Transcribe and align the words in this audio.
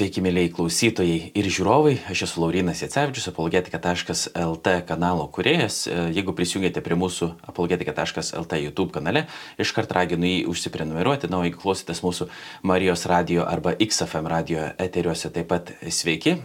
Sveiki, 0.00 0.22
mėlyjei 0.24 0.48
klausytojai 0.56 1.16
ir 1.36 1.46
žiūrovai. 1.52 1.90
Aš 2.08 2.22
esu 2.24 2.40
Laurinas 2.40 2.78
Jacevičius, 2.80 3.26
apologetika.lt 3.34 4.70
kanalo 4.88 5.26
kuriejas. 5.28 5.82
Jeigu 6.16 6.32
prisijungėte 6.32 6.80
prie 6.80 6.96
mūsų 6.96 7.26
apologetika.lt 7.50 8.60
YouTube 8.62 8.94
kanale, 8.94 9.26
iškart 9.60 9.92
raginu 9.92 10.24
jį 10.24 10.38
užsiprenumeruoti. 10.48 11.28
Na, 11.28 11.42
o 11.42 11.44
jeigu 11.44 11.60
klausotės 11.60 12.00
mūsų 12.00 12.30
Marijos 12.70 13.04
radio 13.12 13.44
arba 13.44 13.74
XFM 13.76 14.30
radio 14.32 14.70
eteriuose, 14.80 15.28
taip 15.34 15.50
pat 15.52 15.74
sveiki. 15.84 16.38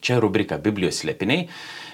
Čia 0.00 0.16
rubrika 0.24 0.56
Biblijos 0.56 1.02
slėpiniai. 1.02 1.50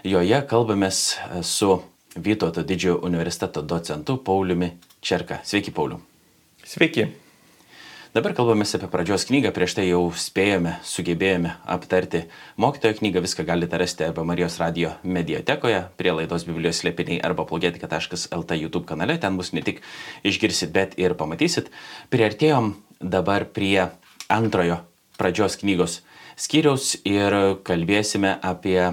Joje 0.07 0.41
kalbamės 0.47 1.03
su 1.43 1.73
Vytauto 2.15 2.63
didžiojo 2.63 3.01
universiteto 3.09 3.67
docentu 3.67 4.21
Pauliumi 4.23 4.71
Čerka. 5.03 5.43
Sveiki, 5.43 5.75
Pauliu. 5.75 5.99
Sveiki. 6.63 7.09
Dabar 8.13 8.35
kalbame 8.37 8.67
apie 8.69 8.89
pradžios 8.93 9.23
knygą, 9.25 9.55
prieš 9.57 9.73
tai 9.73 9.87
jau 9.89 10.03
spėjome, 10.13 10.75
sugebėjome 10.85 11.55
aptarti 11.65 12.27
mokytojo 12.61 12.99
knygą, 12.99 13.23
viską 13.25 13.47
galite 13.49 13.79
rasti 13.81 14.05
arba 14.05 14.21
Marijos 14.29 14.59
radio 14.61 14.91
mediatekoje, 15.01 15.79
prie 15.97 16.13
laidos 16.13 16.45
Biblijos 16.45 16.83
slėpiniai 16.83 17.23
arba 17.25 17.47
plogėtika.lt 17.49 18.59
YouTube 18.61 18.85
kanale, 18.85 19.17
ten 19.17 19.39
bus 19.41 19.55
ne 19.57 19.63
tik 19.65 19.81
išgirsit, 20.29 20.75
bet 20.77 20.93
ir 21.01 21.15
pamatysit. 21.17 21.71
Priartėjom 22.13 22.75
dabar 23.01 23.47
prie 23.49 23.89
antrojo 24.29 24.83
pradžios 25.17 25.57
knygos 25.65 26.03
skyriaus 26.37 26.99
ir 27.09 27.39
kalbėsime 27.65 28.35
apie 28.45 28.91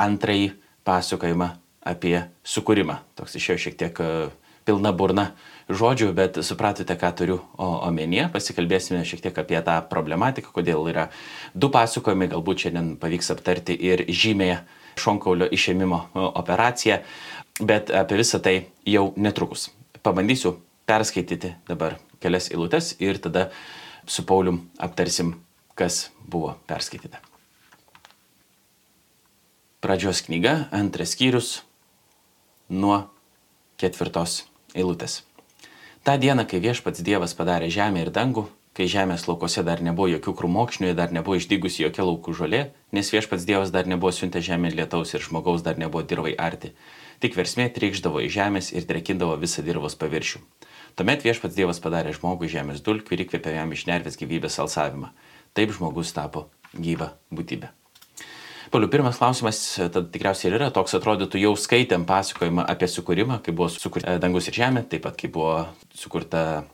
antrąjį 0.00 0.54
pasakojimą 0.88 1.50
apie 1.84 2.16
sukūrimą. 2.40 2.96
Toks 3.20 3.36
išėjo 3.36 3.60
šiek 3.66 3.78
tiek 3.84 4.02
pilna 4.64 4.92
burna 4.92 5.30
žodžių, 5.68 6.10
bet 6.16 6.38
supratote, 6.44 6.96
ką 7.00 7.10
turiu 7.16 7.38
omenyje. 7.58 8.28
Pasikalbėsime 8.32 9.04
šiek 9.06 9.22
tiek 9.24 9.38
apie 9.40 9.60
tą 9.64 9.78
problematiką, 9.90 10.52
kodėl 10.52 10.88
yra 10.92 11.08
du 11.54 11.70
pasakojimai, 11.72 12.28
galbūt 12.32 12.66
šiandien 12.66 12.94
pavyks 13.00 13.32
aptarti 13.34 13.76
ir 13.76 14.04
žymėje 14.08 14.60
šonkaulio 15.00 15.48
išėmimo 15.50 16.00
operaciją, 16.40 17.00
bet 17.60 17.90
apie 17.94 18.20
visą 18.20 18.40
tai 18.42 18.56
jau 18.88 19.10
netrukus. 19.16 19.70
Pabandysiu 20.04 20.58
perskaityti 20.86 21.54
dabar 21.68 21.98
kelias 22.20 22.50
eilutes 22.52 22.94
ir 23.00 23.18
tada 23.18 23.48
su 24.06 24.24
Paulium 24.28 24.60
aptarsim, 24.78 25.34
kas 25.74 26.10
buvo 26.28 26.54
perskaityta. 26.68 27.20
Pradžios 29.84 30.22
knyga, 30.24 30.68
antras 30.72 31.12
skyrius, 31.12 31.58
nuo 32.72 33.02
ketvirtos 33.80 34.44
eilutės. 34.74 35.22
Ta 36.04 36.18
diena, 36.20 36.44
kai 36.44 36.60
viešpats 36.60 37.00
Dievas 37.00 37.32
padarė 37.38 37.70
žemę 37.72 38.02
ir 38.04 38.10
dangų, 38.12 38.44
kai 38.76 38.88
žemės 38.90 39.28
laukose 39.28 39.62
dar 39.64 39.80
nebuvo 39.80 40.08
jokių 40.10 40.34
krūmokšnių, 40.36 40.90
dar 40.98 41.14
nebuvo 41.14 41.38
išdygusi 41.38 41.84
jokia 41.86 42.04
laukų 42.04 42.34
žolė, 42.36 42.62
nes 42.92 43.12
viešpats 43.14 43.46
Dievas 43.48 43.70
dar 43.72 43.88
nebuvo 43.88 44.10
siuntę 44.12 44.42
žemė 44.42 44.74
lietaus 44.74 45.14
ir 45.14 45.22
žmogaus 45.24 45.62
dar 45.64 45.78
nebuvo 45.80 46.02
dirbai 46.02 46.34
arti. 46.36 46.74
Tik 47.22 47.38
versmė 47.38 47.70
trykždavo 47.72 48.20
į 48.26 48.32
žemės 48.34 48.72
ir 48.74 48.84
drekindavo 48.90 49.38
visą 49.40 49.64
dirvos 49.64 49.96
paviršių. 50.00 50.42
Tuomet 50.98 51.24
viešpats 51.24 51.56
Dievas 51.56 51.80
padarė 51.82 52.12
žmogų 52.18 52.50
žemės 52.50 52.82
dulkių 52.84 53.16
ir 53.16 53.24
įkvėpė 53.24 53.54
jam 53.56 53.72
iš 53.72 53.86
nervės 53.88 54.18
gyvybės 54.20 54.58
alsavimą. 54.62 55.14
Taip 55.54 55.72
žmogus 55.72 56.12
tapo 56.12 56.48
gyva 56.74 57.14
būtybė. 57.30 57.72
Pauliu, 58.72 58.88
pirmas 58.88 59.18
klausimas, 59.20 59.58
tad 59.92 60.08
tikriausiai 60.14 60.48
ir 60.50 60.56
yra 60.56 60.70
toks, 60.72 60.94
atrodytų, 60.96 61.40
jau 61.42 61.52
skaitėm 61.58 62.06
pasakojimą 62.08 62.64
apie 62.70 62.88
sukūrimą, 62.88 63.40
kai 63.44 63.52
buvo 63.56 63.68
sukurta 63.72 64.16
dangus 64.22 64.48
ir 64.48 64.56
žemė, 64.56 64.84
taip 64.88 65.04
pat 65.04 65.18
kai 65.20 65.28
buvo 65.32 65.66
sukurta 65.92 66.64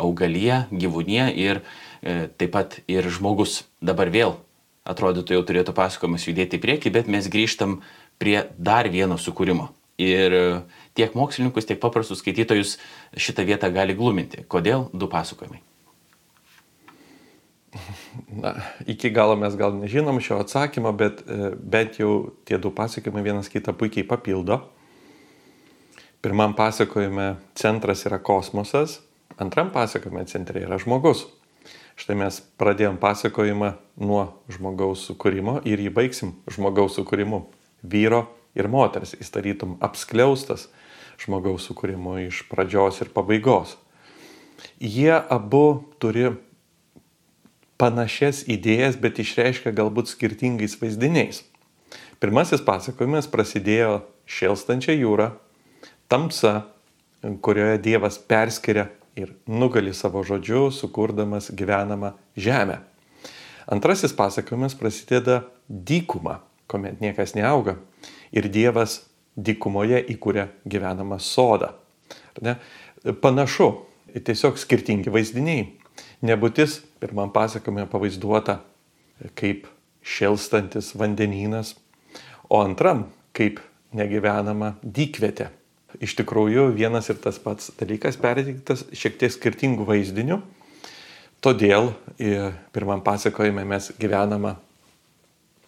augalija, 0.00 0.64
gyvūnija 0.72 1.28
ir 1.36 1.60
e, 1.60 2.26
taip 2.38 2.54
pat 2.56 2.80
ir 2.90 3.06
žmogus. 3.12 3.60
Dabar 3.84 4.10
vėl 4.14 4.36
atrodytų 4.86 5.36
jau 5.36 5.44
turėtų 5.46 5.74
pasakojimas 5.76 6.26
judėti 6.26 6.58
į 6.58 6.64
priekį, 6.64 6.94
bet 6.94 7.10
mes 7.12 7.30
grįžtam 7.30 7.80
prie 8.22 8.40
dar 8.58 8.88
vieno 8.90 9.18
sukūrimo. 9.20 9.70
Ir 10.02 10.34
e, 10.34 10.44
tiek 10.98 11.14
mokslininkus, 11.16 11.68
tiek 11.68 11.80
paprastus 11.82 12.22
skaitytojus 12.24 12.76
šitą 13.16 13.46
vietą 13.48 13.70
gali 13.74 13.96
gluminti. 13.96 14.44
Kodėl 14.48 14.90
du 14.92 15.10
pasakojimai? 15.12 15.62
Na, 18.42 18.54
iki 18.86 19.10
galo 19.10 19.36
mes 19.36 19.56
gal 19.56 19.74
nežinom 19.76 20.20
šio 20.20 20.40
atsakymo, 20.42 20.92
bet 20.92 21.22
e, 21.26 21.52
bent 21.56 22.00
jau 22.00 22.32
tie 22.48 22.58
du 22.58 22.70
pasakojimai 22.74 23.24
vienas 23.24 23.50
kitą 23.52 23.74
puikiai 23.76 24.06
papildo. 24.08 24.60
Pirmam 26.24 26.56
pasakojime 26.58 27.36
centras 27.54 28.06
yra 28.08 28.18
kosmosas, 28.18 29.00
antram 29.38 29.70
pasakojime 29.74 30.24
centre 30.26 30.64
yra 30.64 30.78
žmogus. 30.82 31.26
Štai 31.96 32.16
mes 32.20 32.40
pradėjom 32.60 32.98
pasakojimą 33.00 33.70
nuo 34.04 34.24
žmogaus 34.52 35.06
sukūrimo 35.08 35.60
ir 35.64 35.80
jį 35.80 35.92
baigsim 35.96 36.34
žmogaus 36.52 36.98
sukūrimu. 36.98 37.46
Vyro 37.86 38.26
ir 38.58 38.68
moters, 38.68 39.14
jis 39.16 39.32
tarytum 39.32 39.76
apskliaustas 39.84 40.66
žmogaus 41.20 41.68
sukūrimo 41.68 42.18
iš 42.26 42.42
pradžios 42.50 43.00
ir 43.04 43.12
pabaigos. 43.14 43.76
Jie 44.80 45.12
abu 45.12 45.86
turi 46.00 46.34
panašias 47.80 48.44
idėjas, 48.48 48.96
bet 49.00 49.20
išreiškia 49.20 49.74
galbūt 49.76 50.10
skirtingais 50.12 50.76
vaizdiniais. 50.80 51.42
Pirmasis 52.20 52.62
pasakojimas 52.64 53.28
prasidėjo 53.28 54.00
šėlstančia 54.24 54.96
jūra, 54.96 55.34
tamsa, 56.08 56.66
kurioje 57.44 57.80
Dievas 57.84 58.16
perskiria 58.18 58.88
ir 59.16 59.34
nugali 59.48 59.92
savo 59.94 60.22
žodžiu, 60.24 60.70
sukurdamas 60.72 61.50
gyvenamą 61.52 62.14
žemę. 62.36 62.80
Antrasis 63.66 64.14
pasakojimas 64.16 64.76
prasideda 64.78 65.42
dykuma, 65.68 66.40
kuomet 66.70 67.00
niekas 67.02 67.34
neauga 67.36 67.76
ir 68.32 68.48
Dievas 68.52 69.02
dykumoje 69.36 70.00
įkūrė 70.14 70.48
gyvenamą 70.64 71.18
sodą. 71.20 71.74
Panašu, 73.20 73.68
tiesiog 74.16 74.56
skirtingi 74.60 75.12
vaizdiniai. 75.12 75.66
Nebūtis 76.24 76.80
pirmam 77.02 77.32
pasakojime 77.34 77.86
pavaizduota 77.90 78.60
kaip 79.38 79.66
šėlstantis 80.06 80.92
vandenynas, 80.98 81.74
o 82.48 82.60
antram 82.62 83.06
kaip 83.36 83.60
negyvenama 83.96 84.74
dykvietė. 84.82 85.50
Iš 86.02 86.16
tikrųjų, 86.18 86.68
vienas 86.76 87.08
ir 87.08 87.18
tas 87.22 87.38
pats 87.40 87.70
dalykas 87.78 88.18
perteiktas 88.20 88.84
šiek 88.92 89.16
tiek 89.20 89.32
skirtingų 89.32 89.86
vaizdinių. 89.88 90.40
Todėl 91.44 91.92
pirmam 92.74 93.02
pasakojime 93.04 93.64
mes 93.68 93.92
gyvenamą 94.00 94.56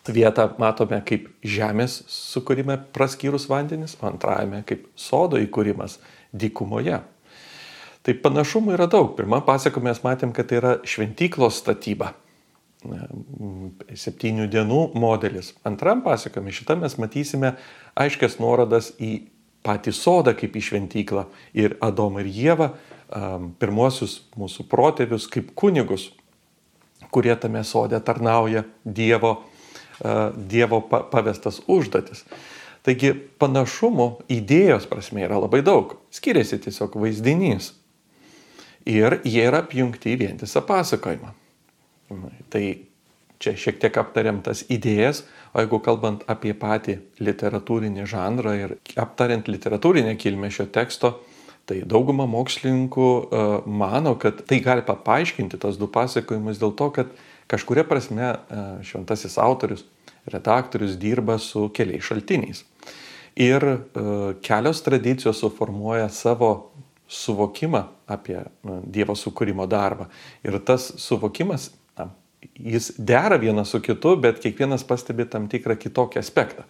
vietą 0.09 0.49
matome 0.60 1.00
kaip 1.05 1.28
žemės 1.45 2.00
sukūrime 2.09 2.78
praskyrus 2.97 3.47
vandenis, 3.50 3.97
antrajame 4.00 4.62
kaip 4.69 4.87
sodo 4.97 5.41
įkūrimas 5.41 5.99
dykumoje. 6.33 7.00
Tai 8.08 8.14
panašumų 8.24 8.72
yra 8.72 8.86
daug. 8.88 9.10
Pirmą 9.19 9.42
pasaką 9.44 9.82
mes 9.84 9.98
matėm, 10.00 10.30
kad 10.32 10.46
tai 10.48 10.62
yra 10.62 10.70
šventyklos 10.88 11.58
statyba. 11.60 12.14
Septynių 13.92 14.46
dienų 14.48 14.78
modelis. 14.96 15.50
Antram 15.69 16.00
pasakojime 16.06 16.54
šitą 16.56 16.78
mes 16.80 16.94
matysime 16.97 17.50
aiškias 18.00 18.38
nuorodas 18.41 18.94
į 18.97 19.26
patį 19.60 19.92
sodą 19.92 20.32
kaip 20.38 20.56
į 20.56 20.62
šventyklą 20.70 21.26
ir 21.52 21.74
Adomą 21.84 22.22
ir 22.22 22.30
Jėvą, 22.32 22.70
pirmosius 23.60 24.22
mūsų 24.41 24.64
protėvius 24.72 25.26
kaip 25.28 25.50
kunigus, 25.52 26.06
kurie 27.12 27.36
tame 27.36 27.60
sode 27.60 28.00
tarnauja 28.00 28.62
Dievo, 28.84 29.34
dievo 30.48 30.80
pavestas 31.12 31.60
užduotis. 31.68 32.24
Taigi 32.88 33.12
panašumų 33.12 34.08
idėjos 34.32 34.88
prasme 34.88 35.26
yra 35.26 35.42
labai 35.42 35.60
daug. 35.66 35.98
Skiriasi 36.08 36.56
tiesiog 36.64 36.97
vaizdinys 36.97 37.74
ir 38.87 39.21
jie 39.25 39.47
yra 39.49 39.62
apjungti 39.65 40.15
į 40.15 40.21
vientisą 40.22 40.62
pasakojimą. 40.66 41.33
Tai 42.53 42.65
čia 43.39 43.55
šiek 43.59 43.78
tiek 43.83 43.98
aptariam 44.01 44.41
tas 44.45 44.65
idėjas, 44.71 45.22
o 45.54 45.63
jeigu 45.63 45.80
kalbant 45.84 46.25
apie 46.30 46.54
patį 46.59 46.98
literatūrinį 47.22 48.07
žanrą 48.10 48.54
ir 48.59 48.77
aptariant 48.98 49.48
literatūrinę 49.48 50.16
kilmę 50.21 50.51
šio 50.54 50.69
teksto, 50.75 51.19
tai 51.69 51.83
dauguma 51.86 52.27
mokslininkų 52.30 53.09
uh, 53.09 53.48
mano, 53.66 54.15
kad 54.21 54.41
tai 54.48 54.60
gali 54.65 54.84
paaiškinti 54.86 55.60
tas 55.60 55.77
du 55.81 55.89
pasakojimus 55.92 56.60
dėl 56.60 56.72
to, 56.78 56.89
kad 56.97 57.13
kažkuria 57.51 57.84
prasme 57.89 58.33
uh, 58.33 58.65
šventasis 58.84 59.36
autorius, 59.41 59.84
redaktorius 60.28 60.97
dirba 61.01 61.39
su 61.41 61.69
keliais 61.77 62.09
šaltiniais. 62.09 62.65
Ir 63.39 63.65
uh, 63.69 64.33
kelios 64.42 64.81
tradicijos 64.83 65.45
suformuoja 65.45 66.09
savo 66.10 66.72
suvokimą 67.09 67.83
apie 68.07 68.43
Dievo 68.84 69.16
sukūrimo 69.16 69.66
darbą. 69.69 70.09
Ir 70.45 70.59
tas 70.65 70.91
suvokimas, 71.01 71.71
na, 71.97 72.10
jis 72.55 72.93
dera 72.99 73.39
vienas 73.41 73.72
su 73.72 73.81
kitu, 73.81 74.16
bet 74.21 74.41
kiekvienas 74.45 74.84
pastebi 74.87 75.27
tam 75.28 75.49
tikrą 75.49 75.78
kitokį 75.81 76.21
aspektą. 76.21 76.69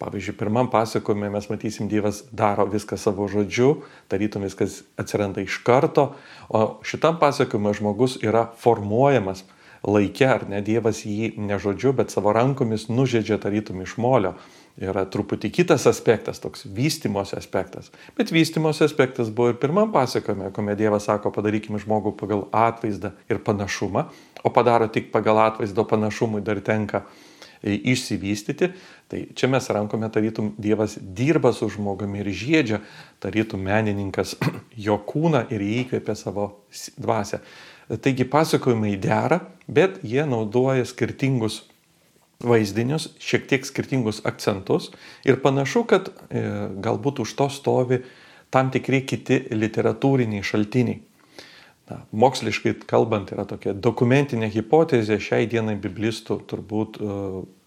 Pavyzdžiui, 0.00 0.36
pirmam 0.38 0.70
pasakojime 0.72 1.28
mes 1.30 1.50
matysim, 1.50 1.88
Dievas 1.90 2.22
daro 2.32 2.64
viską 2.70 2.96
savo 2.96 3.26
žodžiu, 3.28 3.82
tarytum 4.08 4.46
viskas 4.48 4.80
atsiranda 4.96 5.44
iš 5.44 5.58
karto, 5.66 6.14
o 6.48 6.80
šitam 6.86 7.18
pasakojime 7.20 7.74
žmogus 7.76 8.16
yra 8.24 8.46
formuojamas 8.62 9.44
laike, 9.84 10.24
ar 10.24 10.46
ne 10.48 10.62
Dievas 10.64 11.02
jį 11.04 11.34
ne 11.36 11.58
žodžiu, 11.60 11.92
bet 11.96 12.14
savo 12.14 12.32
rankomis 12.32 12.88
nužedžia 12.88 13.36
tarytum 13.42 13.82
iš 13.84 13.98
molio. 14.00 14.38
Yra 14.80 15.02
truputį 15.10 15.50
kitas 15.52 15.84
aspektas, 15.90 16.38
toks 16.40 16.62
vystimosi 16.64 17.34
aspektas. 17.36 17.90
Bet 18.16 18.30
vystimosi 18.32 18.84
aspektas 18.86 19.32
buvo 19.34 19.50
ir 19.52 19.58
pirmam 19.60 19.90
pasakojime, 19.92 20.52
kuomet 20.56 20.78
Dievas 20.78 21.08
sako, 21.10 21.32
padarykime 21.34 21.80
žmogų 21.82 22.14
pagal 22.20 22.46
atvaizdą 22.54 23.10
ir 23.28 23.42
panašumą, 23.44 24.06
o 24.44 24.52
padaro 24.54 24.88
tik 24.88 25.10
pagal 25.12 25.42
atvaizdo 25.42 25.84
panašumui 25.90 26.40
dar 26.46 26.62
tenka 26.64 27.02
išsivystyti. 27.62 28.70
Tai 29.10 29.24
čia 29.34 29.48
mes 29.50 29.66
rankome, 29.68 30.08
tarytum 30.08 30.54
Dievas 30.58 30.96
dirba 31.00 31.52
su 31.52 31.68
žmogumi 31.68 32.22
ir 32.22 32.30
žiedžia, 32.32 32.80
tarytum 33.20 33.60
menininkas 33.66 34.36
jo 34.86 34.96
kūną 35.06 35.44
ir 35.52 35.64
įkvėpia 35.82 36.16
savo 36.16 36.46
dvasę. 36.96 37.42
Taigi 37.90 38.24
pasakojimai 38.24 38.94
dera, 39.02 39.40
bet 39.66 39.98
jie 40.06 40.22
naudoja 40.22 40.86
skirtingus 40.86 41.64
vaizdinius, 42.44 43.10
šiek 43.20 43.46
tiek 43.50 43.66
skirtingus 43.68 44.22
akcentus 44.28 44.90
ir 45.28 45.40
panašu, 45.42 45.84
kad 45.88 46.10
e, 46.10 46.42
galbūt 46.82 47.22
už 47.24 47.34
to 47.36 47.48
stovi 47.52 48.02
tam 48.50 48.72
tikri 48.72 49.02
kiti 49.06 49.42
literatūriniai 49.52 50.44
šaltiniai. 50.46 51.02
Na, 51.90 52.00
moksliškai 52.14 52.76
kalbant 52.90 53.32
yra 53.34 53.44
tokia 53.50 53.74
dokumentinė 53.74 54.50
hipotezė, 54.54 55.18
šiai 55.22 55.48
dienai 55.50 55.76
biblistų 55.80 56.40
turbūt 56.50 57.00
e, 57.00 57.18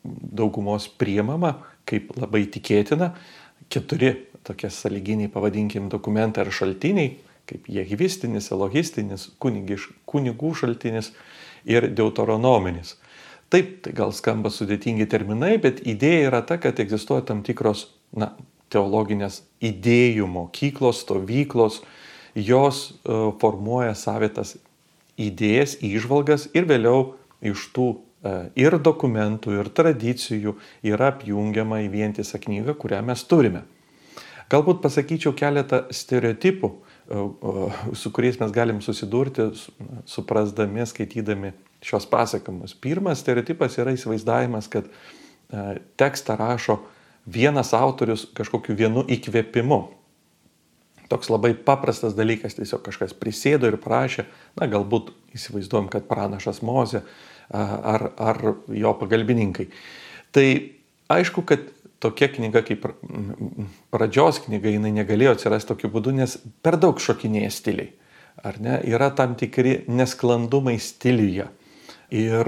daugumos 0.03 0.87
priemama 0.87 1.57
kaip 1.89 2.15
labai 2.17 2.45
tikėtina. 2.51 3.13
Keturi 3.71 4.13
tokie 4.43 4.69
saliginiai, 4.71 5.31
pavadinkim, 5.31 5.87
dokumentai 5.91 6.43
ar 6.43 6.51
šaltiniai 6.55 7.13
kaip 7.49 7.67
jehvistinis, 7.71 8.49
elogistinis, 8.55 9.27
kunigiš, 9.43 9.89
kunigų 10.09 10.53
šaltinis 10.61 11.11
ir 11.67 11.89
deuteronominis. 11.95 12.95
Taip, 13.53 13.83
tai 13.85 13.91
gal 13.93 14.09
skamba 14.17 14.49
sudėtingi 14.49 15.05
terminai, 15.05 15.59
bet 15.61 15.83
idėja 15.85 16.29
yra 16.31 16.39
ta, 16.41 16.55
kad 16.57 16.79
egzistuoja 16.81 17.21
tam 17.27 17.43
tikros 17.45 17.83
na, 18.17 18.31
teologinės 18.73 19.43
idėjų 19.61 20.25
mokyklos, 20.25 21.03
stovyklos, 21.03 21.83
jos 22.33 22.79
uh, 23.03 23.27
formuoja 23.41 23.93
savitas 23.93 24.55
idėjas, 25.21 25.75
įžvalgas 25.85 26.47
ir 26.57 26.65
vėliau 26.69 27.11
iš 27.45 27.67
tų 27.75 27.85
uh, 27.93 28.47
ir 28.57 28.79
dokumentų, 28.81 29.53
ir 29.59 29.69
tradicijų 29.69 30.55
yra 30.89 31.11
apjungiama 31.13 31.83
į 31.85 31.91
vientisą 31.93 32.41
knygą, 32.41 32.73
kurią 32.81 33.03
mes 33.05 33.21
turime. 33.29 33.67
Galbūt 34.49 34.81
pasakyčiau 34.81 35.35
keletą 35.37 35.83
stereotipų, 35.93 36.71
uh, 36.73 37.85
su 37.93 38.09
kuriais 38.09 38.41
mes 38.41 38.55
galim 38.55 38.81
susidurti, 38.81 39.51
suprasdami, 40.09 40.89
skaitydami 40.89 41.53
šios 41.83 42.07
pasakojimus. 42.09 42.75
Pirmas 42.79 43.21
stereotipas 43.23 43.77
yra 43.81 43.93
įsivaizdavimas, 43.95 44.69
kad 44.71 44.87
tekstą 45.99 46.37
rašo 46.39 46.79
vienas 47.25 47.73
autorius 47.77 48.25
kažkokiu 48.35 48.75
vienu 48.77 49.03
įkvėpimu. 49.11 49.81
Toks 51.11 51.29
labai 51.29 51.51
paprastas 51.53 52.15
dalykas, 52.17 52.55
tiesiog 52.57 52.81
kažkas 52.87 53.13
prisėdo 53.13 53.69
ir 53.69 53.77
prašė, 53.81 54.25
na 54.57 54.67
galbūt 54.71 55.11
įsivaizduojam, 55.35 55.91
kad 55.91 56.07
pranašas 56.09 56.63
Mozė 56.65 57.03
ar, 57.51 58.09
ar 58.17 58.39
jo 58.71 58.93
pagalbininkai. 58.97 59.67
Tai 60.33 60.47
aišku, 61.13 61.43
kad 61.45 61.67
tokia 62.03 62.31
knyga 62.33 62.63
kaip 62.65 62.87
pradžios 63.93 64.41
knyga, 64.47 64.71
jinai 64.73 64.93
negalėjo 64.95 65.35
atsirasti 65.37 65.71
tokiu 65.71 65.91
būdu, 65.93 66.15
nes 66.17 66.39
per 66.65 66.79
daug 66.81 66.99
šokinėja 66.99 67.51
stiliai. 67.53 67.91
Ar 68.43 68.57
ne? 68.63 68.79
Yra 68.89 69.11
tam 69.13 69.35
tikri 69.37 69.83
nesklandumai 69.87 70.79
stiliuje. 70.81 71.45
Ir 72.13 72.45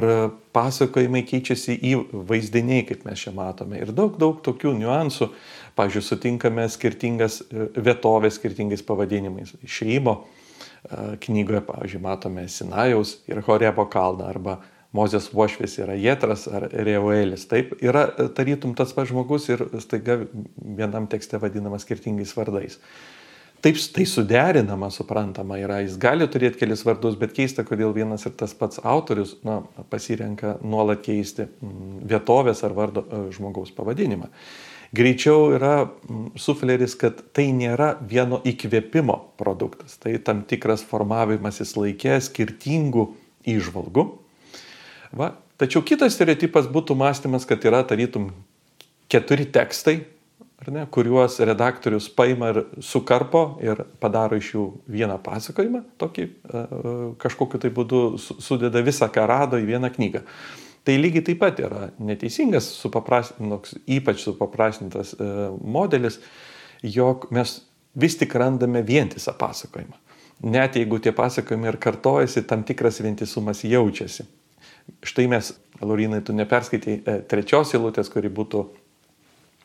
pasakojimai 0.53 1.23
keičiasi 1.25 1.73
į 1.89 1.93
vaizdiniai, 2.29 2.83
kaip 2.85 3.05
mes 3.07 3.23
čia 3.25 3.33
matome. 3.33 3.79
Ir 3.81 3.89
daug, 3.97 4.19
daug 4.21 4.37
tokių 4.45 4.75
niuansų. 4.77 5.31
Pavyzdžiui, 5.75 6.03
sutinkame 6.05 6.67
skirtingas 6.71 7.41
e, 7.43 7.65
vietovės 7.83 8.37
skirtingais 8.37 8.85
pavadinimais. 8.85 9.55
Šeimo 9.65 10.19
e, 10.21 11.17
knygoje, 11.25 11.63
pavyzdžiui, 11.67 12.03
matome 12.05 12.45
Sinajaus 12.51 13.17
ir 13.31 13.41
Horebo 13.47 13.87
kalną 13.91 14.29
arba 14.29 14.59
Mozės 14.95 15.27
Vošvis 15.33 15.79
yra 15.83 15.97
Jetras 15.99 16.45
ar 16.47 16.69
Reuelis. 16.71 17.47
Taip, 17.49 17.73
yra 17.83 18.05
e, 18.13 18.29
tarytum 18.37 18.77
tas 18.77 18.93
pats 18.95 19.09
žmogus 19.11 19.49
ir 19.49 19.65
staiga 19.83 20.21
vienam 20.55 21.09
tekste 21.11 21.41
vadinamas 21.41 21.83
skirtingais 21.87 22.31
vardais. 22.37 22.77
Taip, 23.65 23.79
tai 23.95 24.05
suderinama, 24.05 24.91
suprantama 24.93 25.57
yra, 25.57 25.79
jis 25.81 25.95
gali 25.97 26.27
turėti 26.29 26.61
kelis 26.61 26.83
vardus, 26.85 27.15
bet 27.17 27.33
keista, 27.33 27.65
kodėl 27.65 27.95
vienas 27.95 28.27
ir 28.29 28.35
tas 28.37 28.53
pats 28.53 28.77
autorius 28.85 29.33
na, 29.47 29.63
pasirenka 29.89 30.59
nuolat 30.61 31.01
keisti 31.05 31.47
mm, 31.47 32.03
vietovės 32.11 32.61
ar 32.67 32.75
vardo 32.77 33.07
e, 33.09 33.21
žmogaus 33.33 33.73
pavadinimą. 33.73 34.29
Greičiau 34.95 35.55
yra 35.57 35.73
mm, 35.87 36.35
sufleris, 36.37 36.93
kad 37.01 37.23
tai 37.33 37.47
nėra 37.57 37.95
vieno 38.05 38.37
įkvėpimo 38.45 39.17
produktas, 39.41 39.97
tai 39.97 40.19
tam 40.21 40.45
tikras 40.45 40.85
formavimasis 40.85 41.73
laikė 41.79 42.19
skirtingų 42.27 43.09
įžvalgų, 43.55 44.05
Va. 45.15 45.31
Tačiau 45.55 45.79
kitas 45.87 46.17
stereotipas 46.17 46.67
būtų 46.67 46.97
mąstymas, 46.99 47.45
kad 47.47 47.63
yra 47.63 47.79
tarytum 47.87 48.33
keturi 49.11 49.45
tekstai, 49.47 50.01
ne, 50.73 50.85
kuriuos 50.91 51.37
redaktorius 51.45 52.07
paima 52.15 52.51
ir 52.53 52.61
sukarpo 52.83 53.43
ir 53.63 53.83
padaro 54.01 54.37
iš 54.39 54.51
jų 54.55 54.65
vieną 54.97 55.17
pasakojimą, 55.23 55.81
tokį 56.01 56.27
kažkokiu 57.21 57.61
tai 57.61 57.71
būdu 57.75 58.03
sudeda 58.19 58.83
visą, 58.85 59.09
ką 59.11 59.25
rado 59.29 59.59
į 59.61 59.67
vieną 59.73 59.91
knygą. 59.95 60.23
Tai 60.85 60.95
lygiai 61.01 61.25
taip 61.25 61.39
pat 61.41 61.59
yra 61.65 61.87
neteisingas, 61.97 62.67
supaprastintas, 62.77 63.73
ypač 63.89 64.21
supaprastintas 64.21 65.15
e, 65.17 65.29
modelis, 65.65 66.19
jog 66.85 67.25
mes 67.33 67.55
vis 67.97 68.17
tik 68.19 68.35
randame 68.37 68.83
vientisą 68.85 69.33
pasakojimą. 69.39 69.97
Net 70.45 70.77
jeigu 70.77 70.99
tie 71.01 71.15
pasakojimai 71.15 71.71
ir 71.71 71.79
kartojasi, 71.81 72.43
tam 72.45 72.61
tikras 72.67 73.01
vientisumas 73.01 73.63
jaučiasi. 73.65 74.27
Štai 75.01 75.25
mes, 75.31 75.55
Laurinai, 75.81 76.21
tu 76.21 76.35
neperskaitai 76.37 76.99
e, 76.99 77.17
trečios 77.25 77.73
eilutės, 77.73 78.11
kuri 78.13 78.29
būtų 78.29 78.67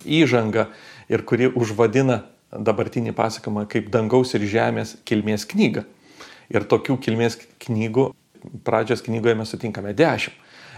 įžanga 0.05 0.69
ir 1.11 1.25
kuri 1.26 1.50
užvadina 1.50 2.23
dabartinį 2.50 3.14
pasakojimą 3.14 3.67
kaip 3.70 3.91
dangaus 3.94 4.35
ir 4.35 4.47
žemės 4.50 4.97
kilmės 5.06 5.47
knygą. 5.50 5.85
Ir 6.50 6.67
tokių 6.67 6.99
kilmės 7.02 7.38
knygų 7.62 8.11
pradžios 8.67 9.05
knygoje 9.06 9.37
mes 9.38 9.52
sutinkame 9.52 9.94
dešimt. 9.94 10.37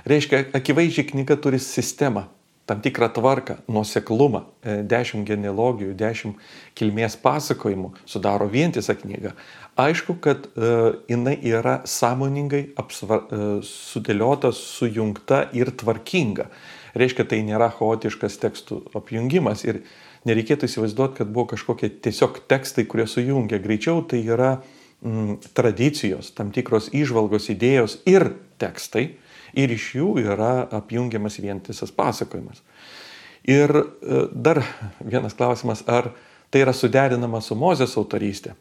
Reiškia, 0.08 0.48
akivaizdžiai 0.58 1.06
knyga 1.12 1.36
turi 1.38 1.60
sistemą, 1.62 2.24
tam 2.67 2.81
tikrą 2.82 3.08
tvarką, 3.14 3.60
nuoseklumą, 3.70 4.43
e, 4.62 4.81
dešimt 4.82 5.26
genealogijų, 5.29 5.94
dešimt 5.98 6.41
kilmės 6.79 7.14
pasakojimų 7.22 7.93
sudaro 8.06 8.48
vientisą 8.50 8.96
knygą. 8.98 9.36
Aišku, 9.79 10.19
kad 10.20 10.50
uh, 10.52 10.98
jinai 11.08 11.38
yra 11.48 11.79
sąmoningai 11.88 12.74
apsvar, 12.76 13.22
uh, 13.32 13.62
sudėliota, 13.64 14.50
sujungta 14.52 15.46
ir 15.56 15.70
tvarkinga. 15.72 16.50
Reiškia, 16.99 17.27
tai 17.29 17.41
nėra 17.46 17.70
chaotiškas 17.72 18.39
tekstų 18.43 18.79
apjungimas 18.99 19.65
ir 19.65 19.82
nereikėtų 20.29 20.69
įsivaizduoti, 20.69 21.20
kad 21.22 21.31
buvo 21.32 21.51
kažkokie 21.55 21.91
tiesiog 22.05 22.43
tekstai, 22.51 22.84
kurie 22.89 23.06
sujungia. 23.11 23.61
Greičiau 23.63 24.03
tai 24.08 24.20
yra 24.27 24.56
mm, 25.01 25.55
tradicijos, 25.56 26.32
tam 26.37 26.53
tikros 26.55 26.91
išvalgos, 26.93 27.49
idėjos 27.53 28.01
ir 28.08 28.31
tekstai 28.63 29.06
ir 29.58 29.72
iš 29.72 29.89
jų 29.99 30.11
yra 30.22 30.53
apjungiamas 30.81 31.41
vientisas 31.43 31.93
pasakojimas. 31.96 32.61
Ir 33.49 33.72
uh, 33.75 34.29
dar 34.31 34.63
vienas 35.01 35.34
klausimas, 35.34 35.82
ar 35.91 36.13
tai 36.53 36.63
yra 36.63 36.77
suderinama 36.77 37.41
su 37.43 37.56
Mozės 37.58 37.96
autorystė? 37.99 38.53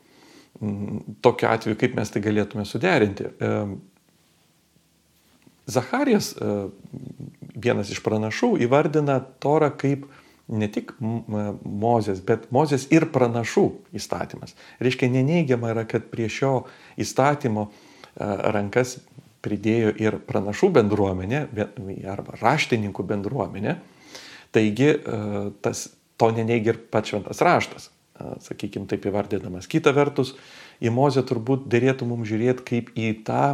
tokiu 1.21 1.49
atveju, 1.49 1.77
kaip 1.79 1.95
mes 1.97 2.11
tai 2.11 2.21
galėtume 2.23 2.65
suderinti. 2.67 3.29
Zacharijas, 5.71 6.33
vienas 7.63 7.91
iš 7.93 8.01
pranašų, 8.05 8.55
įvardina 8.65 9.19
Torą 9.43 9.71
kaip 9.77 10.07
ne 10.51 10.67
tik 10.71 10.91
Mozės, 10.99 12.19
bet 12.25 12.49
Mozės 12.51 12.87
ir 12.91 13.07
pranašų 13.13 13.65
įstatymas. 13.95 14.55
Reiškia, 14.83 15.11
neneigiama 15.13 15.71
yra, 15.75 15.85
kad 15.87 16.09
prie 16.11 16.27
šio 16.31 16.65
įstatymo 16.99 17.69
rankas 18.17 18.97
pridėjo 19.41 19.93
ir 20.01 20.19
pranašų 20.27 20.69
bendruomenė 20.75 21.45
arba 22.11 22.35
raštininkų 22.41 23.07
bendruomenė. 23.13 23.77
Taigi 24.51 24.91
tas, 25.63 25.87
to 26.19 26.29
neneigia 26.35 26.75
ir 26.75 26.83
pats 26.91 27.13
šventas 27.13 27.41
raštas 27.45 27.89
sakykime 28.45 28.85
taip 28.89 29.05
įvardinamas. 29.09 29.65
Kita 29.69 29.93
vertus, 29.95 30.35
į 30.81 30.91
Mozę 30.93 31.23
turbūt 31.27 31.67
dėrėtų 31.71 32.07
mums 32.09 32.29
žiūrėti 32.29 32.65
kaip 32.67 32.91
į 32.97 33.13
tą 33.25 33.45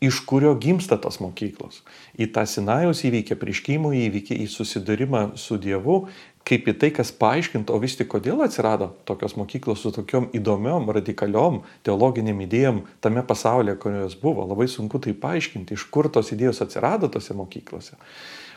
iš 0.00 0.20
kurio 0.28 0.54
gimsta 0.60 0.98
tos 1.00 1.18
mokyklos. 1.22 1.80
Į 2.20 2.28
tą 2.34 2.44
Sinajaus 2.48 3.00
įvykį, 3.08 3.36
prieškimo 3.40 3.92
įvykį, 3.96 4.38
į 4.44 4.48
susidūrimą 4.52 5.22
su 5.40 5.56
Dievu, 5.60 6.02
kaip 6.46 6.68
į 6.70 6.76
tai, 6.78 6.90
kas 6.94 7.10
paaiškintų, 7.16 7.74
o 7.74 7.82
vis 7.82 7.96
tik 7.98 8.10
kodėl 8.12 8.44
atsirado 8.44 8.92
tokios 9.08 9.34
mokyklos 9.40 9.82
su 9.82 9.92
tokiom 9.96 10.28
įdomiom, 10.36 10.90
radikaliom 10.94 11.62
teologiniam 11.86 12.44
idėjom 12.44 12.84
tame 13.02 13.24
pasaulyje, 13.26 13.78
kurios 13.82 14.18
buvo. 14.20 14.46
Labai 14.46 14.68
sunku 14.70 15.00
tai 15.02 15.16
paaiškinti, 15.16 15.74
iš 15.74 15.88
kur 15.90 16.10
tos 16.12 16.30
idėjos 16.36 16.62
atsirado 16.62 17.10
tose 17.10 17.34
mokyklose. 17.34 17.98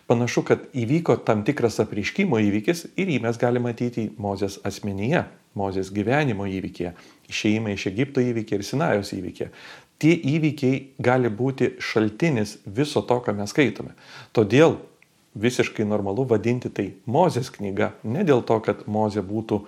Panašu, 0.09 0.41
kad 0.41 0.63
įvyko 0.73 1.19
tam 1.21 1.43
tikras 1.45 1.77
apriškimo 1.83 2.39
įvykis 2.41 2.87
ir 2.97 3.11
jį 3.13 3.19
mes 3.21 3.37
galime 3.37 3.69
matyti 3.69 4.07
Mozės 4.17 4.57
asmenyje, 4.65 5.27
Mozės 5.57 5.91
gyvenimo 5.93 6.47
įvykėje, 6.49 6.95
išeimai 7.29 7.75
iš 7.77 7.85
Egipto 7.91 8.21
įvykį 8.21 8.57
ir 8.57 8.65
Sinajos 8.65 9.13
įvykį 9.17 9.49
tie 9.99 10.15
įvykiai 10.15 10.79
gali 11.03 11.29
būti 11.29 11.73
šaltinis 11.83 12.57
viso 12.65 13.03
to, 13.05 13.19
ką 13.23 13.35
mes 13.35 13.51
skaitome. 13.53 13.95
Todėl 14.35 14.77
visiškai 15.39 15.85
normalu 15.87 16.25
vadinti 16.29 16.71
tai 16.73 16.93
Mozės 17.05 17.51
knyga, 17.53 17.93
ne 18.03 18.23
dėl 18.27 18.41
to, 18.47 18.59
kad 18.65 18.87
Mozė 18.87 19.23
būtų 19.25 19.61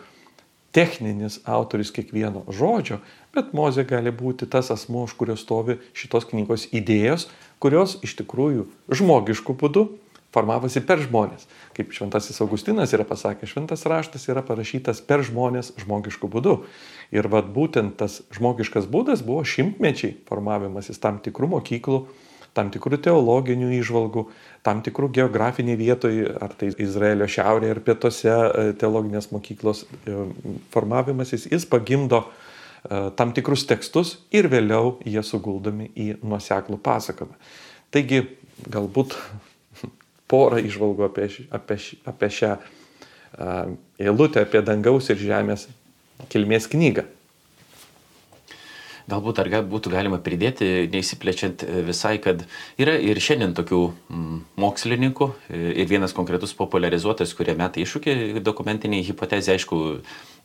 techninis 0.71 1.41
autoris 1.43 1.91
kiekvieno 1.91 2.45
žodžio, 2.47 3.01
bet 3.35 3.51
Mozė 3.55 3.83
gali 3.87 4.11
būti 4.15 4.47
tas 4.47 4.71
asmo, 4.71 5.03
už 5.07 5.17
kurio 5.19 5.35
stovi 5.39 5.77
šitos 5.93 6.29
knygos 6.31 6.69
idėjos, 6.71 7.27
kurios 7.59 7.97
iš 8.05 8.15
tikrųjų 8.23 8.69
žmogiškų 8.91 9.57
būdų 9.59 9.85
formavosi 10.31 10.81
per 10.87 11.01
žmonės. 11.03 11.45
Kaip 11.75 11.91
Šventasis 11.95 12.39
Augustinas 12.43 12.93
yra 12.95 13.05
pasakęs, 13.07 13.51
šventas 13.51 13.85
raštas 13.89 14.27
yra 14.31 14.43
parašytas 14.47 15.03
per 15.07 15.25
žmonės 15.27 15.73
žmogiškų 15.81 16.31
būdų. 16.31 16.57
Ir 17.15 17.27
vad 17.31 17.51
būtent 17.51 17.97
tas 17.99 18.21
žmogiškas 18.35 18.87
būdas 18.91 19.25
buvo 19.27 19.43
šimtmečiai 19.47 20.15
formavimasis 20.29 21.01
tam 21.03 21.19
tikrų 21.23 21.51
mokyklų, 21.57 22.05
tam 22.57 22.71
tikrų 22.71 22.99
teologinių 23.05 23.71
įžvalgų, 23.79 24.25
tam 24.65 24.81
tikrų 24.83 25.11
geografiniai 25.15 25.77
vietoj, 25.79 26.23
ar 26.43 26.55
tai 26.59 26.71
Izraelio 26.83 27.27
šiaurėje 27.31 27.75
ar 27.75 27.83
pietuose 27.85 28.31
e, 28.31 28.65
teologinės 28.79 29.31
mokyklos 29.31 29.85
e, 29.87 30.17
formavimasis, 30.73 31.47
jis 31.51 31.67
pagimdo 31.71 32.25
e, 32.25 33.07
tam 33.19 33.31
tikrus 33.35 33.63
tekstus 33.69 34.17
ir 34.35 34.51
vėliau 34.51 34.97
jie 35.07 35.23
suguldomi 35.23 35.91
į 35.95 36.09
nuoseklų 36.23 36.81
pasakojimą. 36.83 37.39
Taigi 37.91 38.25
galbūt 38.71 39.15
porą 40.31 40.61
išvalgų 40.63 41.09
apie, 41.09 41.27
apie, 41.51 41.79
apie 42.07 42.31
šią 42.39 42.55
eilutę, 44.01 44.45
apie 44.45 44.61
dangaus 44.65 45.09
ir 45.11 45.19
žemės 45.19 45.67
kilmės 46.31 46.67
knygą. 46.71 47.07
Galbūt 49.09 49.41
ar 49.41 49.49
būtų 49.67 49.91
galima 49.91 50.19
pridėti, 50.23 50.87
neįsiplečiant 50.91 51.65
e, 51.65 51.81
visai, 51.87 52.13
kad 52.23 52.45
yra 52.79 52.93
ir 52.95 53.19
šiandien 53.19 53.55
tokių 53.57 53.79
mokslininkų 54.61 55.27
e, 55.27 55.61
ir 55.81 55.89
vienas 55.89 56.13
konkretus 56.15 56.53
popularizuotojas, 56.55 57.33
kurie 57.35 57.55
meta 57.59 57.81
iššūkį 57.81 58.43
dokumentiniai 58.45 59.03
hipotezė, 59.09 59.57
aišku, 59.57 59.81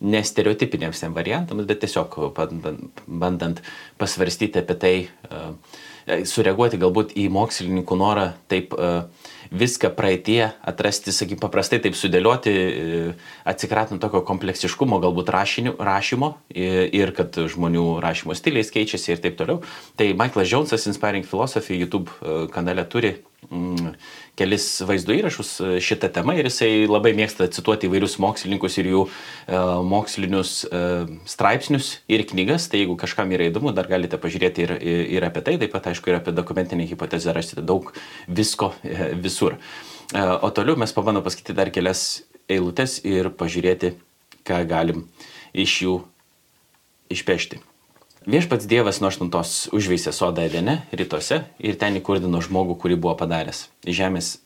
nestereotipiniams 0.03 1.05
tiem 1.05 1.15
variantams, 1.17 1.69
bet 1.69 1.85
tiesiog 1.85 2.19
bandant, 2.37 3.05
bandant 3.07 3.63
pasvarstyti 4.01 4.65
apie 4.65 4.79
tai, 4.83 4.95
e, 5.07 6.21
sureaguoti 6.27 6.81
galbūt 6.83 7.15
į 7.19 7.29
mokslininkų 7.35 7.97
norą 7.99 8.29
taip 8.51 8.75
uh, 8.79 9.26
viską 9.51 9.91
praeitie 9.97 10.53
atrasti, 10.67 11.15
sakykim, 11.15 11.41
paprastai 11.43 11.81
taip 11.85 11.97
sudėlioti, 11.99 12.53
e, 12.53 13.05
atsikratant 13.49 14.03
tokio 14.03 14.23
kompleksiškumo, 14.27 14.99
galbūt 15.05 15.31
rašinių, 15.35 15.77
rašymo 15.79 16.33
ir 16.57 17.13
kad 17.17 17.37
žmonių 17.53 17.87
rašymo 18.05 18.37
stiliais 18.37 18.73
keičiasi 18.73 19.15
ir 19.15 19.23
taip 19.25 19.39
toliau. 19.39 19.63
Tai 19.97 20.11
Michaelas 20.19 20.51
Jonesas 20.53 20.87
Inspiring 20.91 21.27
Philosophy 21.27 21.79
YouTube 21.81 22.11
e, 22.21 22.47
kanale 22.53 22.87
turi 22.91 23.17
kelis 24.37 24.65
vaizdo 24.87 25.15
įrašus 25.15 25.51
e, 25.61 25.69
šitą 25.83 26.09
temą 26.13 26.35
ir 26.39 26.49
jisai 26.49 26.87
labai 26.89 27.13
mėgsta 27.17 27.47
cituoti 27.53 27.89
įvairius 27.89 28.17
mokslininkus 28.23 28.79
ir 28.81 28.89
jų 28.91 29.03
e, 29.07 29.61
mokslinius 29.87 30.55
e, 30.67 30.81
straipsnius 31.29 31.93
ir 32.13 32.25
knygas, 32.29 32.69
tai 32.73 32.83
jeigu 32.83 32.97
kažkam 32.99 33.31
yra 33.37 33.47
įdomu, 33.51 33.75
dar 33.77 33.89
galite 33.91 34.19
pažiūrėti 34.21 34.67
ir, 34.67 34.75
ir 35.19 35.29
apie 35.29 35.45
tai, 35.47 35.59
taip 35.63 35.75
pat 35.77 35.91
aišku 35.93 36.11
ir 36.11 36.19
apie 36.19 36.35
dokumentinę 36.35 36.89
hipotezę 36.91 37.37
rasite 37.37 37.65
daug 37.67 37.93
visko 38.27 38.73
e, 38.83 39.13
visur. 39.15 39.61
E, 40.15 40.27
o 40.43 40.51
toliau 40.51 40.79
mes 40.81 40.97
pabandom 40.97 41.25
pasakyti 41.27 41.57
dar 41.57 41.71
kelias 41.75 42.25
eilutes 42.51 43.01
ir 43.07 43.31
pažiūrėti, 43.35 43.95
ką 44.47 44.63
galim 44.69 45.07
iš 45.55 45.81
jų 45.87 45.97
išpešti. 47.15 47.63
Viešpats 48.27 48.67
Dievas 48.67 48.97
nuo 48.99 49.07
aštuntos 49.07 49.69
užveisė 49.71 50.11
sodą 50.11 50.43
Edene 50.49 50.81
rytuose 50.91 51.45
ir 51.63 51.77
ten 51.79 51.95
įkurdino 52.01 52.41
žmogų, 52.43 52.75
kurį 52.83 52.97
buvo 52.99 53.13
padaręs. 53.21 53.69
Žemės 53.87 54.41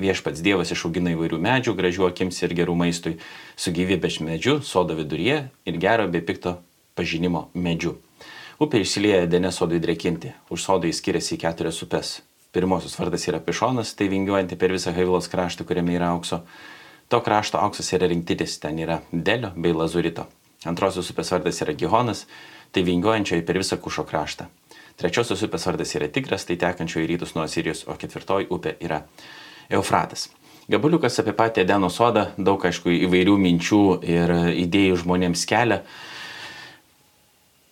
viešpats 0.00 0.40
Dievas 0.40 0.72
išaugino 0.72 1.12
įvairių 1.12 1.36
medžių, 1.44 1.74
gražių 1.76 2.06
akims 2.06 2.40
ir 2.40 2.54
gerų 2.56 2.78
maistui, 2.80 3.18
su 3.52 3.74
gyvybės 3.76 4.16
medžiu, 4.24 4.54
sodo 4.64 4.96
viduryje 4.96 5.42
ir 5.68 5.76
gero 5.76 6.08
bei 6.08 6.24
pikto 6.24 6.54
pažinimo 6.96 7.50
medžiu. 7.52 7.98
Upė 8.64 8.80
išsilieja 8.80 9.26
Edene 9.26 9.52
sodui 9.52 9.82
drekinti, 9.84 10.32
už 10.48 10.64
sodą 10.64 10.88
jis 10.88 11.04
skiriasi 11.04 11.36
į 11.36 11.42
keturias 11.44 11.82
upes. 11.84 12.14
Pirmosios 12.56 12.96
vardas 12.96 13.28
yra 13.28 13.44
Pišonas, 13.44 13.92
tai 13.92 14.08
vingiuojanti 14.08 14.56
per 14.56 14.72
visą 14.72 14.96
Haivilos 14.96 15.28
kraštą, 15.28 15.68
kuriame 15.68 16.00
yra 16.00 16.14
aukso. 16.16 16.46
To 17.12 17.20
krašto 17.20 17.60
auksas 17.60 17.92
yra 17.92 18.08
rinktitis, 18.08 18.56
ten 18.64 18.80
yra 18.80 19.02
Delio 19.12 19.52
bei 19.52 19.76
Lazurito. 19.76 20.30
Antrosios 20.66 21.10
upės 21.12 21.30
vardas 21.30 21.60
yra 21.62 21.74
Gihonas, 21.78 22.24
tai 22.74 22.82
vingiuojančioji 22.82 23.44
per 23.46 23.60
visą 23.60 23.78
Kušo 23.78 24.02
kraštą. 24.08 24.48
Trečiosios 24.98 25.44
upės 25.46 25.68
vardas 25.68 25.94
yra 25.94 26.08
Tigras, 26.10 26.48
tai 26.48 26.56
tekančioji 26.58 27.06
rytus 27.12 27.36
nuo 27.36 27.44
Asirijos, 27.46 27.84
o 27.86 27.94
ketvirtoji 27.94 28.48
upė 28.50 28.74
yra 28.82 29.04
Eufratas. 29.70 30.26
Gabaliukas 30.68 31.20
apie 31.22 31.32
patį 31.32 31.62
Edeno 31.62 31.88
sodą, 31.88 32.26
daug 32.36 32.64
aišku 32.66 32.90
įvairių 33.06 33.36
minčių 33.40 33.82
ir 34.04 34.32
idėjų 34.66 34.98
žmonėms 35.04 35.46
kelia. 35.48 35.78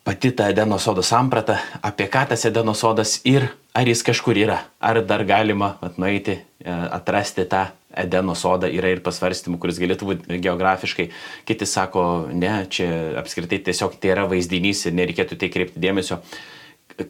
Pati 0.07 0.31
ta 0.39 0.47
Edeno 0.53 0.79
sodo 0.79 1.03
samprata, 1.03 1.59
apie 1.83 2.07
ką 2.09 2.23
tas 2.31 2.47
Edeno 2.47 2.73
sodas 2.79 3.19
ir 3.27 3.51
ar 3.77 3.91
jis 3.91 4.05
kažkur 4.07 4.39
yra, 4.39 4.63
ar 4.81 5.03
dar 5.05 5.27
galima 5.29 5.75
nueiti, 5.99 6.39
e, 6.39 6.71
atrasti 6.71 7.45
tą 7.51 7.67
Edeno 7.97 8.35
sodą 8.39 8.71
yra 8.73 8.91
ir 8.93 9.03
pasvarstymų, 9.05 9.61
kuris 9.63 9.81
galėtų 9.83 10.11
būti 10.11 10.41
geografiškai. 10.45 11.09
Kiti 11.49 11.69
sako, 11.69 12.03
ne, 12.33 12.53
čia 12.71 12.89
apskritai 13.23 13.61
tiesiog 13.67 13.97
tai 14.01 14.13
yra 14.15 14.27
vaizdinys 14.31 14.85
ir 14.87 14.99
nereikėtų 14.99 15.39
tai 15.41 15.51
kreipti 15.53 15.83
dėmesio. 15.83 16.21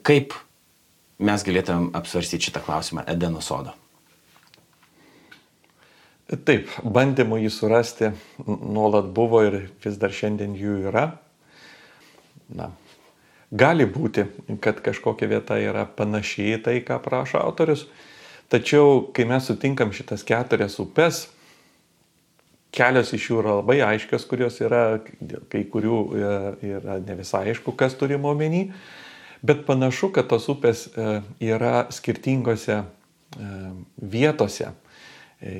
Kaip 0.06 0.36
mes 1.18 1.44
galėtumėm 1.46 1.90
apsvarstyti 1.96 2.48
šitą 2.50 2.62
klausimą 2.66 3.06
Edeno 3.10 3.42
sodo? 3.44 3.74
Taip, 6.26 6.72
bandymų 6.82 7.36
jį 7.44 7.50
surasti 7.54 8.08
nuolat 8.46 9.12
buvo 9.14 9.44
ir 9.46 9.60
vis 9.84 9.98
dar 10.02 10.10
šiandien 10.10 10.56
jų 10.58 10.80
yra. 10.90 11.04
Na, 12.50 12.72
gali 13.54 13.86
būti, 13.86 14.24
kad 14.62 14.80
kažkokia 14.82 15.28
vieta 15.30 15.58
yra 15.62 15.84
panašiai 15.86 16.58
tai, 16.62 16.80
ką 16.82 16.98
prašo 17.04 17.38
autorius, 17.38 17.86
Tačiau, 18.46 19.08
kai 19.10 19.24
mes 19.26 19.48
sutinkam 19.48 19.90
šitas 19.94 20.22
keturias 20.26 20.76
upes, 20.78 21.24
kelios 22.76 23.10
iš 23.16 23.30
jų 23.30 23.40
yra 23.40 23.56
labai 23.58 23.80
aiškios, 23.82 24.26
kurios 24.30 24.60
yra, 24.62 25.00
kai 25.50 25.64
kurių 25.72 25.98
e, 26.14 26.30
yra 26.76 27.00
ne 27.02 27.16
visai 27.18 27.46
aišku, 27.50 27.74
kas 27.78 27.96
turime 27.98 28.30
omeny, 28.30 28.68
bet 29.46 29.64
panašu, 29.66 30.12
kad 30.14 30.28
tos 30.30 30.46
upės 30.52 30.86
e, 30.92 31.20
yra 31.48 31.88
skirtingose 31.94 32.78
e, 32.78 32.86
vietose, 34.14 34.70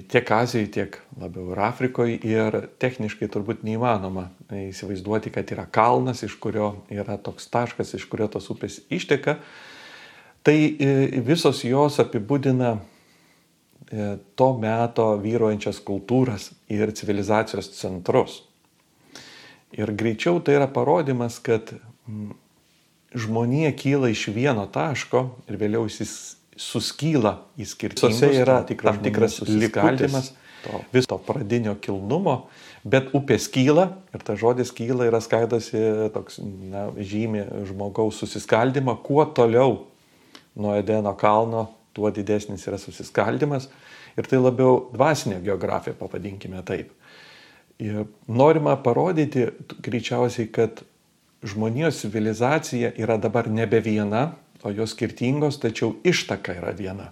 tiek 0.08 0.30
Azijoje, 0.32 0.70
tiek 0.72 0.94
labiau 1.20 1.50
ir 1.52 1.58
Afrikoje. 1.60 2.14
Ir 2.24 2.54
techniškai 2.80 3.26
turbūt 3.28 3.60
neįmanoma 3.66 4.30
įsivaizduoti, 4.56 5.34
kad 5.34 5.50
yra 5.52 5.66
kalnas, 5.68 6.22
iš 6.24 6.38
kurio 6.40 6.70
yra 6.88 7.18
toks 7.20 7.50
taškas, 7.52 7.92
iš 7.98 8.06
kurio 8.08 8.30
tos 8.32 8.48
upės 8.54 8.78
išteka 8.88 9.36
tai 10.46 10.76
e, 10.78 11.20
visos 11.26 11.64
jos 11.66 11.98
apibūdina 12.02 12.76
e, 12.76 14.12
to 14.38 14.50
meto 14.62 15.08
vyruojančias 15.18 15.80
kultūras 15.82 16.52
ir 16.70 16.92
civilizacijos 16.94 17.72
centrus. 17.74 18.44
Ir 19.74 19.90
greičiau 19.98 20.38
tai 20.40 20.54
yra 20.60 20.68
parodimas, 20.70 21.40
kad 21.42 21.74
žmonija 23.16 23.72
kyla 23.74 24.12
iš 24.12 24.28
vieno 24.34 24.68
taško 24.70 25.26
ir 25.50 25.58
vėliau 25.58 25.90
jis 25.90 26.36
suskyla 26.56 27.40
į 27.58 27.66
skirtingus. 27.66 28.14
Visose 28.14 28.44
yra 28.44 28.60
tam 28.62 29.02
tikras 29.02 29.40
likutis 29.50 30.32
viso 30.92 31.06
to 31.08 31.18
pradinio 31.26 31.74
kilnumo, 31.82 32.46
bet 32.86 33.12
upė 33.16 33.38
skyla 33.42 33.88
ir 34.14 34.24
ta 34.26 34.36
žodis 34.38 34.72
kyla 34.74 35.08
yra 35.10 35.20
skaidosi 35.22 35.82
toks 36.14 36.40
na, 36.42 36.88
žymi 36.96 37.44
žmogaus 37.68 38.18
susiskaldimą, 38.22 38.96
kuo 39.06 39.26
toliau 39.36 39.84
nuo 40.56 40.74
Edeno 40.76 41.14
kalno, 41.16 41.68
tuo 41.96 42.10
didesnis 42.10 42.66
yra 42.68 42.78
susiskaldimas. 42.80 43.68
Ir 44.16 44.28
tai 44.28 44.40
labiau 44.40 44.86
dvasinė 44.94 45.42
geografija, 45.44 45.96
pavadinkime 45.96 46.62
taip. 46.64 46.92
Ir 47.80 48.06
norima 48.28 48.76
parodyti 48.80 49.50
greičiausiai, 49.84 50.48
kad 50.48 50.80
žmonijos 51.44 52.00
civilizacija 52.00 52.94
yra 52.96 53.18
dabar 53.20 53.50
nebe 53.52 53.82
viena, 53.84 54.30
o 54.64 54.72
jos 54.72 54.96
skirtingos, 54.96 55.60
tačiau 55.60 55.94
ištaka 56.04 56.56
yra 56.56 56.72
viena. 56.76 57.10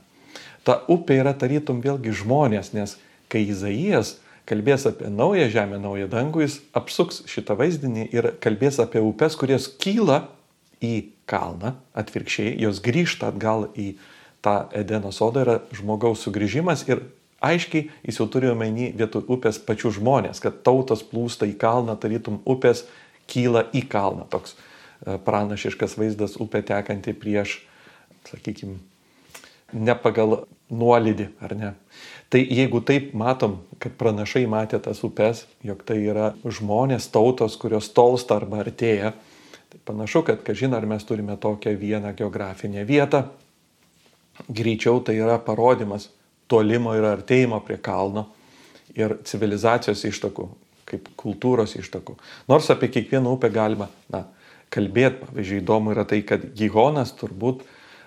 Ta 0.65 0.81
upė 0.89 1.21
yra 1.21 1.35
tarytum 1.37 1.83
vėlgi 1.85 2.15
žmonės, 2.17 2.73
nes 2.73 2.97
kai 3.29 3.45
Izaijas 3.53 4.17
kalbės 4.49 4.87
apie 4.89 5.09
naują 5.13 5.49
žemę, 5.53 5.79
naują 5.81 6.09
dangų, 6.13 6.45
jis 6.45 6.59
apsuks 6.77 7.23
šitą 7.31 7.57
vaizdinį 7.61 8.09
ir 8.13 8.31
kalbės 8.45 8.81
apie 8.83 9.01
upes, 9.05 9.37
kurios 9.41 9.69
kyla 9.81 10.25
į 10.85 10.95
kalną, 11.31 11.75
atvirkščiai, 11.97 12.55
jos 12.61 12.83
grįžta 12.85 13.33
atgal 13.33 13.69
į 13.75 13.95
tą 14.45 14.57
Edeno 14.77 15.13
sodą, 15.15 15.45
yra 15.45 15.59
žmogaus 15.73 16.25
sugrįžimas 16.27 16.85
ir 16.91 17.03
aiškiai 17.45 17.89
jis 18.05 18.21
jau 18.21 18.29
turi 18.31 18.51
omeny 18.53 18.91
vietoj 18.97 19.27
upės 19.33 19.61
pačių 19.65 19.95
žmonės, 19.99 20.43
kad 20.45 20.63
tautos 20.67 21.05
plūsta 21.09 21.49
į 21.49 21.57
kalną, 21.61 21.97
tarytum 22.01 22.41
upės 22.45 22.85
kyla 23.31 23.67
į 23.73 23.87
kalną. 23.91 24.27
Toks 24.33 24.57
e, 24.57 25.17
pranašiškas 25.25 25.97
vaizdas 26.01 26.37
upė 26.41 26.65
tekanti 26.67 27.17
prieš, 27.17 27.59
sakykime, 28.29 28.79
ne 29.73 29.97
pagal 30.01 30.45
nuolydį, 30.73 31.29
ar 31.45 31.57
ne. 31.59 31.73
Tai 32.33 32.41
jeigu 32.43 32.81
taip 32.85 33.13
matom, 33.17 33.61
kad 33.83 33.95
pranašai 34.01 34.45
matė 34.51 34.81
tas 34.83 35.03
upes, 35.07 35.45
jog 35.65 35.85
tai 35.87 36.01
yra 36.03 36.33
žmonės, 36.45 37.11
tautos, 37.15 37.57
kurios 37.61 37.91
tolsta 37.95 38.39
arba 38.41 38.65
artėja, 38.65 39.13
tai 39.75 39.81
panašu, 39.85 40.23
kad, 40.23 40.43
kažin 40.47 40.75
ar 40.75 40.87
mes 40.87 41.03
turime 41.05 41.35
tokią 41.37 41.75
vieną 41.79 42.15
geografinę 42.15 42.85
vietą, 42.87 43.25
greičiau 44.49 45.01
tai 45.03 45.17
yra 45.19 45.41
parodimas 45.43 46.09
tolimo 46.47 46.95
ir 46.95 47.07
artėjimo 47.09 47.59
prie 47.67 47.81
kalno 47.83 48.29
ir 48.95 49.17
civilizacijos 49.27 50.05
ištakų, 50.07 50.47
kaip 50.87 51.09
kultūros 51.19 51.75
ištakų. 51.81 52.15
Nors 52.49 52.71
apie 52.71 52.93
kiekvieną 52.95 53.35
upę 53.35 53.51
galima 53.51 53.89
na, 54.13 54.29
kalbėti, 54.71 55.25
pavyzdžiui, 55.27 55.63
įdomu 55.63 55.95
yra 55.95 56.05
tai, 56.07 56.23
kad 56.23 56.45
Gihonas 56.55 57.15
turbūt 57.19 57.65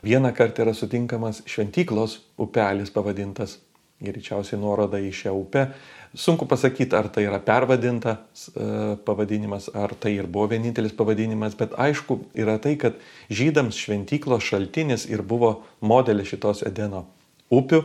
vieną 0.08 0.32
kartą 0.38 0.64
yra 0.64 0.76
sutinkamas 0.78 1.44
šventyklos 1.50 2.22
upelis 2.40 2.94
pavadintas, 2.96 3.58
greičiausiai 4.00 4.60
nuoroda 4.62 5.02
į 5.04 5.12
šią 5.12 5.36
upę. 5.36 5.68
Sunku 6.16 6.48
pasakyti, 6.50 6.96
ar 6.96 7.10
tai 7.14 7.26
yra 7.28 7.40
pervadintas 7.44 8.48
e, 8.54 8.96
pavadinimas, 9.06 9.70
ar 9.76 9.94
tai 10.00 10.16
ir 10.18 10.30
buvo 10.32 10.48
vienintelis 10.54 10.96
pavadinimas, 10.98 11.58
bet 11.60 11.76
aišku 11.78 12.22
yra 12.38 12.58
tai, 12.64 12.78
kad 12.80 12.98
žydams 13.30 13.78
šventyklos 13.78 14.46
šaltinis 14.48 15.08
ir 15.12 15.26
buvo 15.26 15.62
modelis 15.82 16.32
šitos 16.32 16.64
Edeno 16.68 17.06
upių 17.54 17.84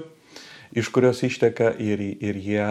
iš 0.73 0.89
kurios 0.89 1.23
išteka 1.23 1.73
ir, 1.79 2.01
ir 2.01 2.37
jie 2.41 2.65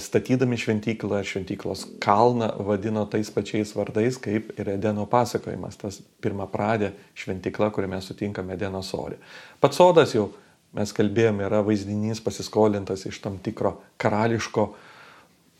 statydami 0.00 0.58
šventyklą, 0.60 1.22
šventyklos 1.24 1.86
kalną 2.04 2.50
vadino 2.68 3.06
tais 3.08 3.30
pačiais 3.32 3.72
vardais, 3.76 4.18
kaip 4.20 4.52
ir 4.60 4.74
Edeno 4.76 5.06
pasakojimas, 5.08 5.78
tas 5.80 6.00
pirmą 6.20 6.48
pradė 6.52 6.92
šventykla, 7.16 7.70
kurią 7.72 7.94
mes 7.94 8.10
sutinkame 8.10 8.56
Edeno 8.58 8.82
sodė. 8.84 9.16
Pats 9.60 9.80
sodas 9.80 10.12
jau, 10.14 10.28
mes 10.76 10.92
kalbėjome, 10.92 11.46
yra 11.48 11.62
vaizdinys 11.64 12.20
pasiskolintas 12.20 13.06
iš 13.08 13.22
tam 13.24 13.40
tikro 13.40 13.78
karališko 14.02 14.68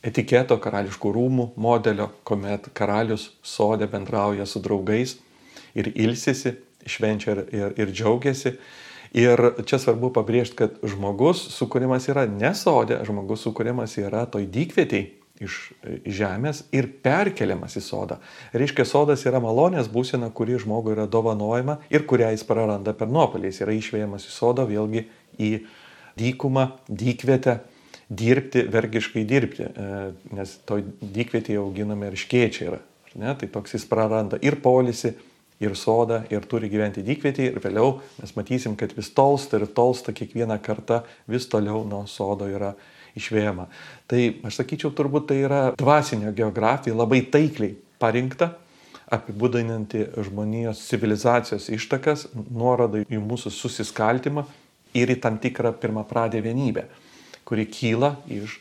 etiketo, 0.07 0.59
karališkų 0.63 1.13
rūmų 1.17 1.51
modelio, 1.61 2.11
kuomet 2.27 2.71
karalius 2.77 3.31
sodė 3.47 3.89
bendrauja 3.91 4.47
su 4.47 4.63
draugais 4.63 5.17
ir 5.77 5.91
ilsisi, 5.95 6.57
švenčia 6.87 7.35
ir, 7.35 7.45
ir, 7.51 7.79
ir 7.83 7.95
džiaugiasi. 7.95 8.57
Ir 9.17 9.41
čia 9.65 9.79
svarbu 9.81 10.11
pabrėžti, 10.13 10.59
kad 10.59 10.81
žmogus 10.85 11.41
sukūrimas 11.55 12.09
yra 12.11 12.27
ne 12.29 12.51
sodė, 12.59 12.99
žmogus 13.07 13.47
sukūrimas 13.47 13.95
yra 14.03 14.27
toj 14.29 14.45
dykvietiai 14.53 15.07
iš 15.43 15.57
žemės 16.09 16.63
ir 16.75 16.89
perkeliamas 17.05 17.77
į 17.77 17.83
sodą. 17.85 18.19
Reiškia, 18.57 18.87
sodas 18.89 19.25
yra 19.29 19.41
malonės 19.45 19.89
būsena, 19.93 20.31
kuri 20.35 20.59
žmogui 20.61 20.95
yra 20.95 21.07
dovanojama 21.11 21.79
ir 21.93 22.07
kurią 22.09 22.33
jis 22.35 22.45
praranda 22.49 22.97
per 22.97 23.11
nuopolį. 23.13 23.51
Jis 23.53 23.63
yra 23.65 23.77
išvėjamas 23.77 24.29
į 24.29 24.33
sodą 24.33 24.67
vėlgi 24.69 25.07
į 25.37 25.51
dykumą, 26.17 26.71
dykvietę, 26.89 27.61
dirbti, 28.09 28.67
vergiškai 28.71 29.25
dirbti, 29.27 29.67
e, 29.67 30.11
nes 30.37 30.59
toj 30.69 30.85
dykvietėje 31.01 31.63
auginami 31.63 32.11
ir 32.11 32.19
škiečiai 32.21 32.69
yra. 32.71 32.83
Ne? 33.17 33.33
Tai 33.39 33.49
toks 33.49 33.75
jis 33.75 33.87
praranda 33.89 34.39
ir 34.45 34.59
polisi, 34.63 35.15
ir 35.61 35.73
sodą, 35.79 36.21
ir 36.31 36.45
turi 36.45 36.69
gyventi 36.69 37.05
dykvietį, 37.05 37.47
ir 37.49 37.63
vėliau 37.65 37.97
mes 38.21 38.35
matysim, 38.37 38.77
kad 38.77 38.93
vis 38.97 39.09
tolsta 39.17 39.57
ir 39.57 39.67
tolsta 39.73 40.13
kiekvieną 40.17 40.59
kartą 40.63 41.01
vis 41.31 41.49
toliau 41.49 41.81
nuo 41.89 42.05
sodo 42.11 42.49
yra 42.51 42.75
išvėjama. 43.17 43.67
Tai 44.11 44.21
aš 44.47 44.61
sakyčiau, 44.61 44.93
turbūt 44.93 45.31
tai 45.31 45.41
yra 45.47 45.63
dvasinio 45.79 46.35
geografija 46.37 46.97
labai 46.97 47.23
taikliai 47.33 47.73
parinkta, 48.03 48.53
apibūdinanti 49.13 50.03
žmonijos 50.27 50.83
civilizacijos 50.91 51.71
ištakas, 51.73 52.27
nuoroda 52.35 53.05
į 53.07 53.21
mūsų 53.23 53.53
susiskaltimą 53.55 54.45
ir 54.99 55.13
į 55.15 55.21
tam 55.23 55.39
tikrą 55.41 55.73
pirmą 55.81 56.05
pradę 56.09 56.43
vienybę, 56.45 56.85
kuri 57.47 57.69
kyla 57.71 58.17
iš, 58.27 58.59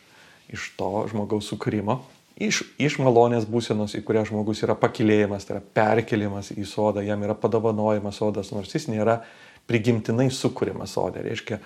iš 0.54 0.71
to 0.78 0.91
žmogaus 1.12 1.50
sukūrimo 1.52 2.04
iš, 2.36 2.62
iš 2.82 2.98
malonės 3.00 3.48
būsenos, 3.50 3.95
į 3.95 4.04
kurią 4.06 4.26
žmogus 4.30 4.63
yra 4.65 4.76
pakilėjimas, 4.80 5.48
tai 5.48 5.58
yra 5.58 5.63
perkeliamas 5.78 6.52
į 6.56 6.67
sodą, 6.67 7.04
jam 7.06 7.24
yra 7.24 7.36
padovanojamas 7.39 8.19
sodas, 8.19 8.52
nors 8.56 8.74
jis 8.76 8.89
nėra 8.91 9.21
prigimtinai 9.69 10.28
sukūriamas 10.34 10.95
sodė. 10.98 11.24
Reiškia, 11.26 11.60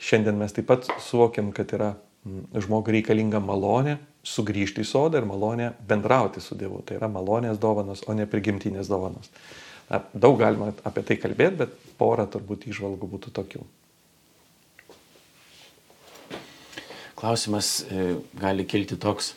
šiandien 0.00 0.40
mes 0.40 0.56
taip 0.56 0.68
pat 0.70 0.88
suvokiam, 1.04 1.52
kad 1.54 1.76
yra 1.76 1.92
mm, 2.24 2.48
žmogui 2.64 2.98
reikalinga 2.98 3.42
malonė 3.44 3.98
sugrįžti 4.24 4.82
į 4.82 4.88
sodą 4.88 5.20
ir 5.20 5.28
malonė 5.28 5.74
bendrauti 5.88 6.42
su 6.42 6.56
Dievu. 6.58 6.80
Tai 6.86 6.98
yra 6.98 7.10
malonės 7.12 7.60
dovanos, 7.60 8.06
o 8.08 8.16
ne 8.16 8.26
prigimtinės 8.30 8.88
dovanos. 8.90 9.30
Daug 10.16 10.38
galima 10.40 10.72
apie 10.88 11.04
tai 11.04 11.20
kalbėti, 11.20 11.60
bet 11.60 11.74
pora 12.00 12.24
turbūt 12.24 12.64
išvalgų 12.70 13.10
būtų 13.10 13.34
tokių. 13.36 13.66
Klausimas 17.24 17.78
e, 17.88 18.18
gali 18.36 18.66
kilti 18.68 18.98
toks 19.00 19.30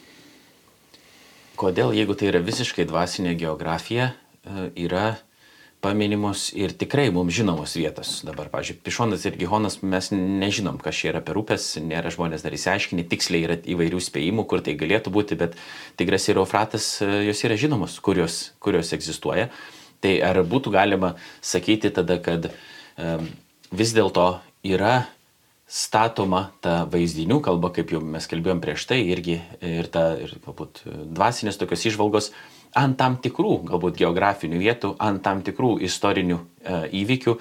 kodėl, 1.56 1.94
jeigu 1.96 2.18
tai 2.20 2.28
yra 2.34 2.42
visiškai 2.44 2.84
dvasinė 2.90 3.32
geografija, 3.40 4.10
e, 4.12 4.66
yra 4.84 5.14
paminimos 5.80 6.50
ir 6.52 6.74
tikrai 6.76 7.06
mums 7.16 7.32
žinomos 7.38 7.78
vietos. 7.80 8.12
Dabar, 8.28 8.50
pažiūrėjau, 8.52 8.84
Pišonas 8.84 9.24
ir 9.30 9.40
Gihonas 9.40 9.80
mes 9.88 10.12
nežinom, 10.12 10.82
kas 10.84 11.00
čia 11.00 11.14
yra 11.14 11.24
per 11.24 11.40
upės, 11.40 11.70
nėra 11.80 12.12
žmonės 12.12 12.44
dar 12.44 12.60
įsiaiškinę, 12.60 13.08
tiksliai 13.08 13.48
yra 13.48 13.60
įvairių 13.64 14.04
spėjimų, 14.04 14.44
kur 14.52 14.66
tai 14.68 14.76
galėtų 14.76 15.16
būti, 15.16 15.40
bet 15.40 15.56
Tigras 15.96 16.28
ir 16.28 16.44
Eufratas, 16.44 16.98
e, 17.00 17.12
jos 17.30 17.48
yra 17.48 17.56
žinomos, 17.56 18.02
kurios, 18.04 18.50
kurios 18.60 18.92
egzistuoja. 19.00 19.48
Tai 20.04 20.18
ar 20.28 20.44
būtų 20.44 20.76
galima 20.76 21.16
sakyti 21.40 21.96
tada, 21.96 22.20
kad 22.20 22.52
um, 22.52 23.32
vis 23.72 23.96
dėlto 23.96 24.28
yra 24.68 25.08
statoma 25.68 26.48
ta 26.64 26.86
vaizdinių 26.88 27.42
kalba, 27.44 27.74
kaip 27.76 27.92
jau 27.92 28.00
mes 28.00 28.28
kalbėjom 28.32 28.62
prieš 28.64 28.88
tai, 28.88 29.02
irgi 29.12 29.42
ir, 29.60 29.90
ta, 29.92 30.14
ir 30.24 30.38
galbūt 30.46 30.86
dvasinės 30.88 31.60
tokios 31.60 31.84
išvalgos 31.92 32.32
ant 32.78 32.98
tam 33.00 33.18
tikrų, 33.20 33.54
galbūt 33.68 33.98
geografinių 34.00 34.60
vietų, 34.62 34.94
ant 35.04 35.24
tam 35.26 35.42
tikrų 35.46 35.78
istorinių 35.88 36.38
e, 36.38 36.78
įvykių. 37.02 37.36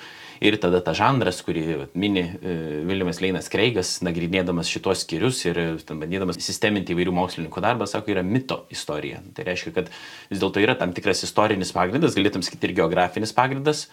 Ir 0.46 0.58
tada 0.60 0.82
ta 0.84 0.92
žanras, 0.92 1.38
kurį 1.44 1.86
mini 1.96 2.24
e, 2.26 2.56
Viljamas 2.88 3.22
Leinas 3.24 3.48
Kreigas, 3.52 3.94
nagrinėdamas 4.04 4.68
šitos 4.68 5.06
skyrius 5.06 5.40
ir 5.46 5.60
e, 5.62 5.68
bandydamas 5.88 6.40
sisteminti 6.44 6.92
įvairių 6.92 7.14
mokslininkų 7.16 7.62
darbą, 7.64 7.88
sako, 7.88 8.12
yra 8.12 8.24
mito 8.26 8.64
istorija. 8.72 9.22
Tai 9.36 9.46
reiškia, 9.48 9.72
kad 9.76 9.88
vis 10.32 10.42
dėlto 10.42 10.62
yra 10.62 10.76
tam 10.78 10.92
tikras 10.96 11.24
istorinis 11.26 11.72
pagrindas, 11.76 12.18
galėtum 12.18 12.44
sakyti 12.44 12.70
ir 12.70 12.76
geografinis 12.82 13.34
pagrindas 13.36 13.86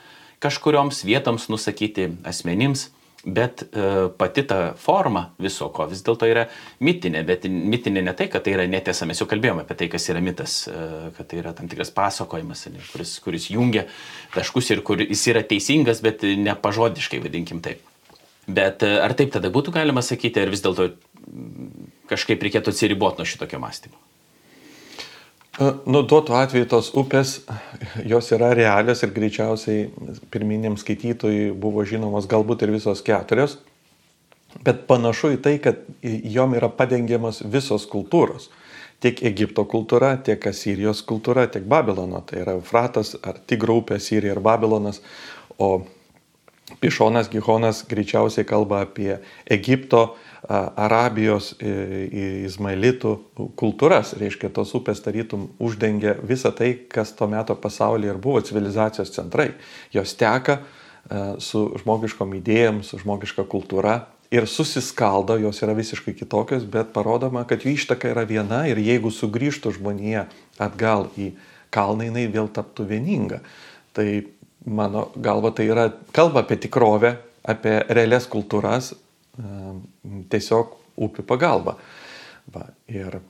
kažkurioms 0.43 1.05
vietoms 1.07 1.47
nusakyti 1.51 2.09
asmenims 2.27 2.89
Bet 3.23 3.63
e, 3.63 4.09
pati 4.17 4.43
ta 4.43 4.73
forma 4.75 5.29
viso 5.39 5.69
ko 5.71 5.85
vis 5.87 6.01
dėlto 6.03 6.27
yra 6.27 6.43
mitinė, 6.83 7.21
bet 7.23 7.45
mitinė 7.47 8.01
ne 8.03 8.13
tai, 8.19 8.27
kad 8.27 8.43
tai 8.43 8.57
yra 8.57 8.65
netiesa, 8.67 9.07
mes 9.07 9.21
jau 9.21 9.27
kalbėjome 9.31 9.63
apie 9.63 9.77
tai, 9.79 9.87
kas 9.93 10.09
yra 10.11 10.19
mitas, 10.23 10.57
e, 10.67 10.87
kad 11.15 11.29
tai 11.31 11.39
yra 11.39 11.53
tam 11.55 11.69
tikras 11.71 11.93
pasakojimas, 11.95 12.65
ne, 12.73 12.83
kuris, 12.91 13.15
kuris 13.23 13.47
jungia 13.53 13.85
taškus 14.35 14.73
ir 14.75 14.83
kuris 14.83 15.23
yra 15.31 15.45
teisingas, 15.47 16.03
bet 16.03 16.27
ne 16.27 16.57
pažodiškai, 16.59 17.23
vadinkim 17.23 17.63
taip. 17.63 17.79
Bet 18.43 18.83
e, 18.83 18.91
ar 18.99 19.15
taip 19.15 19.31
tada 19.37 19.53
būtų 19.55 19.71
galima 19.79 20.03
sakyti, 20.03 20.43
ar 20.43 20.51
vis 20.51 20.65
dėlto 20.65 20.91
kažkaip 22.11 22.43
reikėtų 22.43 22.75
atsiriboti 22.75 23.23
nuo 23.23 23.29
šitokio 23.29 23.63
mąstymo? 23.63 24.03
Nu, 25.61 26.01
duotų 26.01 26.33
atveju 26.33 26.65
tos 26.65 26.87
upės, 26.97 27.35
jos 28.09 28.31
yra 28.33 28.49
realios 28.57 29.03
ir 29.05 29.11
greičiausiai 29.13 29.83
pirminiam 30.33 30.79
skaitytojui 30.81 31.51
buvo 31.53 31.83
žinomos 31.85 32.25
galbūt 32.29 32.65
ir 32.65 32.73
visos 32.73 33.03
keturios, 33.05 33.59
bet 34.65 34.87
panašu 34.89 35.35
į 35.35 35.39
tai, 35.45 35.53
kad 35.61 35.83
jom 36.01 36.55
yra 36.57 36.71
padengiamas 36.73 37.43
visos 37.45 37.85
kultūros. 37.91 38.49
Tiek 39.03 39.21
Egipto 39.29 39.67
kultūra, 39.69 40.15
tiek 40.25 40.41
Asirijos 40.49 41.03
kultūra, 41.05 41.45
tiek 41.51 41.65
Babilono. 41.69 42.23
Tai 42.25 42.39
yra 42.39 42.55
Eufratas 42.57 43.13
ar 43.21 43.37
Tigro 43.37 43.75
upė, 43.81 43.99
Sirija 44.01 44.33
ir 44.33 44.41
Babilonas. 44.41 45.01
O 45.61 45.83
Pišonas 46.79 47.29
Gihonas 47.29 47.83
greičiausiai 47.89 48.47
kalba 48.47 48.85
apie 48.87 49.19
Egipto, 49.51 50.15
Arabijos, 50.49 51.53
Izmaelitų 51.59 53.13
kultūras, 53.59 54.13
reiškia, 54.19 54.51
tos 54.51 54.73
upės 54.75 54.99
tarytum 55.03 55.47
uždengia 55.63 56.17
visą 56.19 56.51
tai, 56.55 56.73
kas 56.91 57.13
tuo 57.15 57.29
metu 57.31 57.55
pasaulyje 57.55 58.11
ir 58.11 58.19
buvo 58.19 58.41
civilizacijos 58.43 59.13
centrai. 59.15 59.53
Jos 59.95 60.15
teka 60.19 60.59
su 61.43 61.65
žmogiškom 61.83 62.35
idėjom, 62.39 62.83
su 62.83 62.99
žmogiška 62.99 63.45
kultūra 63.47 64.01
ir 64.33 64.47
susiskaldo, 64.49 65.37
jos 65.37 65.61
yra 65.61 65.75
visiškai 65.77 66.15
kitokios, 66.17 66.65
bet 66.65 66.93
parodoma, 66.95 67.43
kad 67.47 67.63
jų 67.63 67.75
ištaka 67.77 68.11
yra 68.11 68.23
viena 68.27 68.63
ir 68.71 68.81
jeigu 68.81 69.11
sugrįžtų 69.13 69.75
žmonija 69.77 70.25
atgal 70.61 71.09
į 71.19 71.33
kalną, 71.73 72.07
jinai 72.09 72.25
vėl 72.33 72.49
taptų 72.53 72.87
vieninga. 72.89 73.43
Tai 73.93 74.07
mano 74.65 75.09
galva 75.15 75.53
tai 75.53 75.67
yra 75.69 75.87
kalba 76.15 76.43
apie 76.43 76.57
tikrovę, 76.65 77.17
apie 77.43 77.77
realias 77.91 78.25
kultūras, 78.31 78.93
tiesiog 80.29 80.77
upių 81.03 81.25
pagalba. 81.25 81.77
Va, 82.53 82.67
ir 82.91 83.21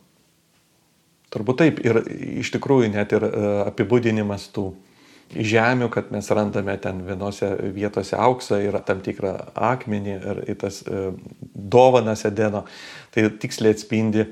turbūt 1.33 1.61
taip, 1.61 1.83
ir 1.85 2.01
iš 2.41 2.51
tikrųjų 2.55 2.89
net 2.93 3.13
ir 3.15 3.25
apibūdinimas 3.69 4.49
tų 4.53 4.71
žemių, 5.33 5.87
kad 5.93 6.11
mes 6.13 6.27
randame 6.33 6.75
ten 6.81 6.99
vienose 7.07 7.47
vietose 7.73 8.17
auksą 8.19 8.59
ir 8.61 8.77
tam 8.85 9.01
tikrą 9.05 9.33
akmenį 9.71 10.15
ir 10.19 10.59
tas 10.61 10.83
dovanas 11.53 12.25
Edeno, 12.29 12.65
tai 13.13 13.29
tiksliai 13.41 13.73
atspindi 13.73 14.27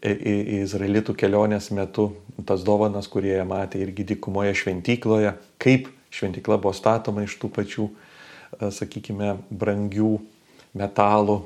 į 0.00 0.62
izraelitų 0.62 1.14
kelionės 1.18 1.70
metu 1.74 2.12
tas 2.46 2.62
dovanas, 2.66 3.10
kurie 3.10 3.34
jie 3.34 3.46
matė 3.46 3.82
irgi 3.84 4.06
dykumoje 4.14 4.54
šventykloje, 4.62 5.34
kaip 5.60 5.90
šventykla 6.14 6.58
buvo 6.62 6.72
statoma 6.74 7.26
iš 7.26 7.36
tų 7.42 7.50
pačių, 7.54 7.88
sakykime, 8.74 9.36
brangių 9.50 10.14
metalų 10.78 11.36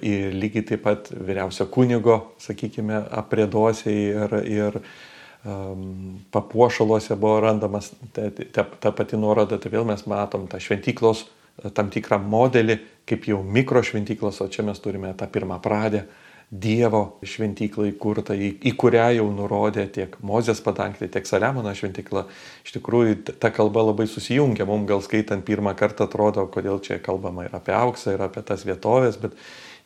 ir 0.00 0.36
lygiai 0.36 0.64
taip 0.70 0.84
pat 0.86 1.10
vyriausio 1.12 1.66
kunigo, 1.72 2.16
sakykime, 2.40 3.02
aprėdosiai 3.20 4.06
ir, 4.08 4.36
ir 4.48 4.78
um, 4.80 6.20
papuošaluose 6.32 7.18
buvo 7.20 7.40
randamas 7.44 7.90
ta, 8.16 8.30
ta, 8.32 8.64
ta 8.64 8.92
pati 8.96 9.20
nuoroda, 9.20 9.60
tai 9.60 9.72
vėl 9.74 9.84
mes 9.88 10.06
matom 10.08 10.48
tą 10.48 10.60
šventyklos 10.62 11.26
tam 11.76 11.90
tikrą 11.92 12.18
modelį, 12.20 12.78
kaip 13.08 13.28
jau 13.30 13.40
mikrošventyklos, 13.44 14.42
o 14.44 14.48
čia 14.52 14.64
mes 14.66 14.80
turime 14.82 15.12
tą 15.16 15.28
pirmą 15.32 15.58
pradę, 15.64 16.04
Dievo 16.46 17.18
šventyklą 17.26 17.88
įkurtą, 17.90 18.36
į, 18.38 18.52
į 18.70 18.72
kurią 18.78 19.08
jau 19.16 19.24
nurodė 19.34 19.88
tiek 19.90 20.12
Mozės 20.22 20.60
padangtė, 20.62 21.08
tiek 21.10 21.26
Saliamono 21.26 21.72
šventykla. 21.74 22.22
Iš 22.62 22.76
tikrųjų, 22.76 23.16
ta 23.42 23.50
kalba 23.50 23.82
labai 23.88 24.06
susijungia. 24.06 24.62
Mums 24.68 24.86
gal 24.86 25.02
skaitant 25.02 25.42
pirmą 25.46 25.74
kartą 25.74 26.06
atrodo, 26.06 26.44
kodėl 26.46 26.78
čia 26.84 27.00
kalbama 27.02 27.48
ir 27.48 27.56
apie 27.58 27.74
auksą, 27.74 28.14
ir 28.14 28.22
apie 28.28 28.44
tas 28.46 28.62
vietovės, 28.68 29.18
bet 29.18 29.34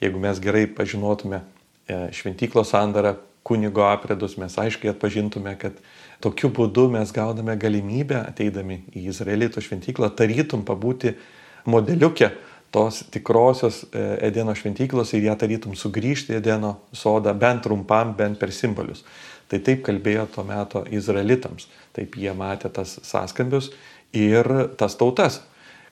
jeigu 0.05 0.21
mes 0.21 0.43
gerai 0.45 0.67
pažinotume 0.69 1.41
e, 1.41 2.03
šventyklos 2.21 2.75
sandarą, 2.77 3.17
kunigo 3.43 3.87
apredus, 3.89 4.37
mes 4.37 4.53
aiškiai 4.61 4.93
atpažintume, 4.93 5.57
kad 5.57 5.81
tokiu 6.21 6.53
būdu 6.53 6.91
mes 6.93 7.09
gauname 7.17 7.57
galimybę, 7.57 8.21
ateidami 8.21 8.83
į 8.93 9.09
Izraelito 9.15 9.65
šventyklą, 9.65 10.13
tarytum 10.13 10.69
pabūti 10.69 11.17
modeliuke 11.65 12.35
tos 12.71 13.03
tikrosios 13.11 13.83
e, 13.91 14.05
Edeno 14.29 14.55
šventyklos 14.55 15.13
ir 15.15 15.27
ją 15.27 15.35
tarytum 15.39 15.75
sugrįžti 15.79 16.37
Edeno 16.39 16.77
sodą 16.93 17.35
bent 17.35 17.65
trumpam, 17.67 18.15
bent 18.17 18.39
per 18.39 18.55
simbolius. 18.55 19.03
Tai 19.51 19.59
taip 19.67 19.83
kalbėjo 19.87 20.29
tuo 20.31 20.45
metu 20.47 20.85
izraelitams. 20.95 21.67
Taip 21.97 22.15
jie 22.21 22.33
matė 22.39 22.71
tas 22.71 23.01
sąskambius 23.03 23.73
ir 24.15 24.47
tas 24.79 24.95
tautas, 24.99 25.41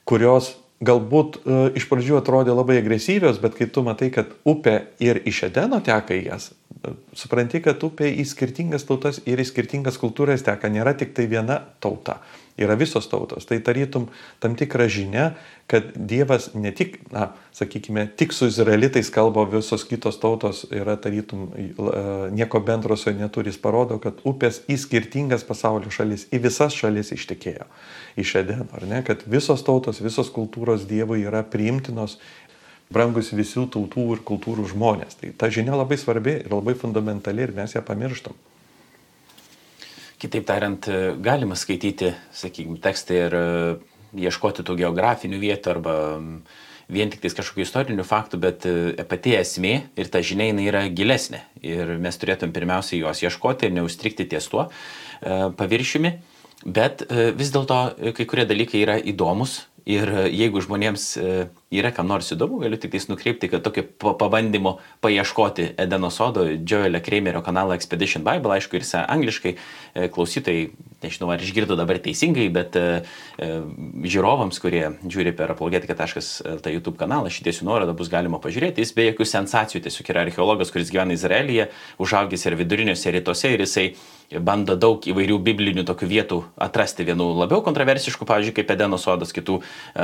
kurios 0.07 0.53
galbūt 0.79 1.41
e, 1.43 1.59
iš 1.79 1.89
pradžių 1.91 2.21
atrodė 2.21 2.55
labai 2.55 2.79
agresyvios, 2.79 3.41
bet 3.43 3.57
kai 3.57 3.67
tu 3.67 3.83
matai, 3.83 4.07
kad 4.15 4.31
upė 4.47 4.79
ir 5.03 5.19
iš 5.27 5.43
Edeno 5.49 5.81
teka 5.83 6.15
į 6.15 6.21
jas, 6.29 6.53
e, 6.79 6.95
supranti, 7.19 7.59
kad 7.65 7.83
upė 7.83 8.07
į 8.15 8.23
skirtingas 8.27 8.87
tautas 8.87 9.19
ir 9.27 9.43
į 9.43 9.49
skirtingas 9.51 9.99
kultūras 9.99 10.45
teka, 10.47 10.71
nėra 10.71 10.95
tik 10.95 11.11
tai 11.17 11.27
viena 11.31 11.59
tauta 11.83 12.21
yra 12.59 12.75
visos 12.79 13.07
tautos. 13.09 13.47
Tai 13.49 13.59
tarytum 13.63 14.09
tam 14.43 14.55
tikra 14.59 14.89
žinia, 14.91 15.31
kad 15.69 15.91
Dievas 15.95 16.49
ne 16.57 16.71
tik, 16.75 16.97
na, 17.13 17.29
sakykime, 17.55 18.07
tik 18.17 18.33
su 18.33 18.49
izraelitais 18.49 19.11
kalba, 19.13 19.45
visos 19.49 19.85
kitos 19.87 20.19
tautos 20.21 20.65
yra 20.73 20.97
tarytum 20.99 21.47
nieko 22.35 22.61
bendro 22.65 22.97
su 22.97 23.11
juo 23.11 23.19
neturi. 23.19 23.53
Jis 23.53 23.61
parodo, 23.61 23.99
kad 24.01 24.19
upės 24.27 24.63
į 24.69 24.79
skirtingas 24.81 25.45
pasaulio 25.47 25.93
šalis, 25.93 26.27
į 26.33 26.41
visas 26.49 26.75
šalis 26.75 27.13
ištekėjo 27.15 27.69
iš 28.19 28.35
Edeno, 28.41 28.67
ar 28.75 28.85
ne? 28.89 29.01
Kad 29.05 29.23
visos 29.29 29.63
tautos, 29.65 30.01
visos 30.03 30.31
kultūros 30.33 30.87
Dievui 30.89 31.23
yra 31.27 31.45
priimtinos 31.45 32.17
brangus 32.89 33.33
visų 33.35 33.67
tautų 33.73 34.05
ir 34.15 34.23
kultūrų 34.25 34.65
žmonės. 34.73 35.19
Tai 35.21 35.33
ta 35.37 35.49
žinia 35.53 35.77
labai 35.77 35.99
svarbi 36.01 36.39
ir 36.41 36.53
labai 36.53 36.73
fundamentali 36.77 37.45
ir 37.45 37.53
mes 37.55 37.75
ją 37.77 37.85
pamirštam. 37.85 38.33
Kitaip 40.19 40.43
tariant, 40.43 40.83
galima 41.23 41.55
skaityti, 41.55 42.09
sakykime, 42.35 42.81
tekstą 42.83 43.15
ir 43.15 43.35
e, 43.39 43.43
ieškoti 44.25 44.65
tų 44.67 44.73
geografinių 44.81 45.37
vietų 45.39 45.71
arba 45.71 45.93
vien 46.91 47.13
tik 47.13 47.21
tais 47.23 47.37
kažkokių 47.37 47.63
istorinių 47.63 48.03
faktų, 48.03 48.39
bet 48.43 48.67
e, 48.67 49.05
pati 49.07 49.37
esmė 49.39 49.71
ir 49.95 50.11
ta 50.11 50.19
žinia 50.19 50.49
jinai 50.49 50.65
yra 50.67 50.81
gilesnė. 50.91 51.39
Ir 51.63 51.95
mes 52.03 52.19
turėtum 52.19 52.51
pirmiausia 52.51 52.99
juos 52.99 53.23
ieškoti 53.23 53.69
ir 53.69 53.77
neustrikti 53.77 54.27
ties 54.27 54.51
tuo 54.51 54.67
e, 54.67 55.39
paviršiumi. 55.55 56.13
Bet 56.67 57.05
vis 57.39 57.53
dėlto 57.55 57.75
kai 58.17 58.25
kurie 58.27 58.43
dalykai 58.43 58.81
yra 58.83 58.97
įdomus 58.99 59.61
ir 59.87 60.09
jeigu 60.27 60.59
žmonėms 60.59 61.05
yra 61.69 61.91
kam 61.93 62.07
nors 62.09 62.31
įdomu, 62.33 62.57
galiu 62.63 62.79
tik 62.81 62.95
tais 62.95 63.05
nukreipti, 63.11 63.49
kad 63.51 63.61
tokio 63.65 63.83
pabandymo 64.01 64.77
paieškoti 65.05 65.75
Edeno 65.77 66.09
sodo, 66.09 66.47
Joelio 66.49 67.01
Kramerio 67.05 67.43
kanalą 67.45 67.77
Expedition 67.77 68.25
Bible, 68.25 68.55
aišku, 68.57 68.77
ir 68.77 68.85
jis 68.85 68.95
angliškai, 69.03 69.53
e, 69.93 70.07
klausytojai, 70.09 70.69
nežinau 71.03 71.29
ar 71.29 71.45
išgirdo 71.45 71.77
dabar 71.77 72.01
teisingai, 72.01 72.49
bet 72.53 72.75
e, 72.79 72.85
e, 73.37 73.51
žiūrovams, 74.01 74.57
kurie 74.61 74.85
žiūri 75.05 75.35
per 75.37 75.53
apologetika.lt 75.53 76.73
YouTube 76.73 76.97
kanalą, 76.97 77.29
šitiesių 77.33 77.69
nuorodą 77.69 77.93
bus 77.97 78.09
galima 78.09 78.41
pažiūrėti. 78.41 78.81
Jis 78.81 78.95
be 78.97 79.11
jokių 79.11 79.29
sensacijų 79.29 79.85
tiesiog 79.85 80.09
yra 80.09 80.25
archeologas, 80.25 80.73
kuris 80.73 80.89
gyvena 80.89 81.13
Izraelyje, 81.13 81.69
užaugęs 82.01 82.49
ir 82.49 82.57
viduriniuose 82.57 83.13
rytuose 83.13 83.53
ir 83.53 83.67
jisai 83.67 83.91
bando 84.45 84.75
daug 84.77 85.01
įvairių 85.09 85.39
biblinių 85.41 85.83
tokių 85.89 86.09
vietų 86.09 86.37
atrasti, 86.61 87.05
vienų 87.07 87.31
labiau 87.39 87.63
kontroversiškų, 87.65 88.27
pavyzdžiui, 88.29 88.53
kaip 88.59 88.73
Edeno 88.75 88.99
sodas, 89.01 89.33
kitų 89.33 89.57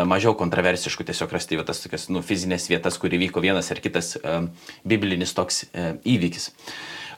mažiau 0.10 0.34
kontroversiškų, 0.40 1.06
tiesiog 1.12 1.36
rasti 1.36 1.55
tai 1.56 1.64
va 1.64 1.68
tas 1.68 1.80
tokias 1.80 2.10
nu, 2.12 2.22
fizinės 2.26 2.68
vietas, 2.68 2.98
kur 3.00 3.14
įvyko 3.16 3.40
vienas 3.44 3.72
ar 3.72 3.80
kitas 3.80 4.16
uh, 4.20 4.48
biblinis 4.84 5.34
toks 5.36 5.64
uh, 5.70 5.96
įvykis. 6.04 6.52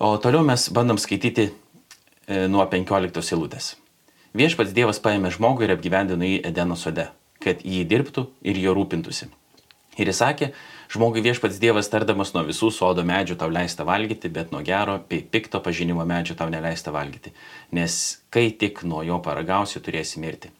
O 0.04 0.14
toliau 0.22 0.46
mes 0.46 0.68
bandom 0.74 1.00
skaityti 1.02 1.50
uh, 1.50 2.46
nuo 2.52 2.66
15 2.70 3.34
eilutės. 3.34 3.74
Viešpats 4.38 4.76
Dievas 4.78 5.02
paėmė 5.02 5.32
žmogų 5.34 5.66
ir 5.66 5.74
apgyvendino 5.74 6.28
jį 6.28 6.44
Edeno 6.46 6.78
sode, 6.78 7.08
kad 7.42 7.64
jį 7.66 7.82
dirbtų 7.90 8.28
ir 8.46 8.60
jo 8.62 8.76
rūpintųsi. 8.78 9.32
Ir 9.98 10.12
jis 10.12 10.20
sakė, 10.22 10.52
žmogui 10.94 11.24
viešpats 11.26 11.58
Dievas 11.58 11.90
tardamas 11.90 12.36
nuo 12.36 12.44
visų 12.46 12.70
sodo 12.76 13.02
medžių 13.08 13.40
tau 13.42 13.50
leista 13.50 13.88
valgyti, 13.88 14.30
bet 14.30 14.54
nuo 14.54 14.62
gero 14.62 15.00
bei 15.10 15.24
pikto 15.26 15.64
pažinimo 15.66 16.06
medžių 16.06 16.38
tau 16.38 16.54
neleista 16.54 16.94
valgyti, 16.94 17.34
nes 17.74 18.20
kai 18.30 18.52
tik 18.54 18.84
nuo 18.86 19.02
jo 19.08 19.18
paragausi, 19.26 19.82
turėsi 19.82 20.22
mirti. 20.22 20.54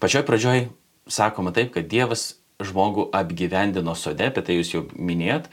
Pačioj 0.00 0.24
pradžioj 0.24 0.64
sakoma 1.12 1.52
taip, 1.52 1.74
kad 1.76 1.84
Dievas 1.90 2.35
žmogų 2.62 3.08
apgyvendino 3.16 3.94
sode, 3.98 4.30
apie 4.30 4.44
tai 4.44 4.58
jūs 4.58 4.72
jau 4.74 4.84
minėjot, 4.96 5.48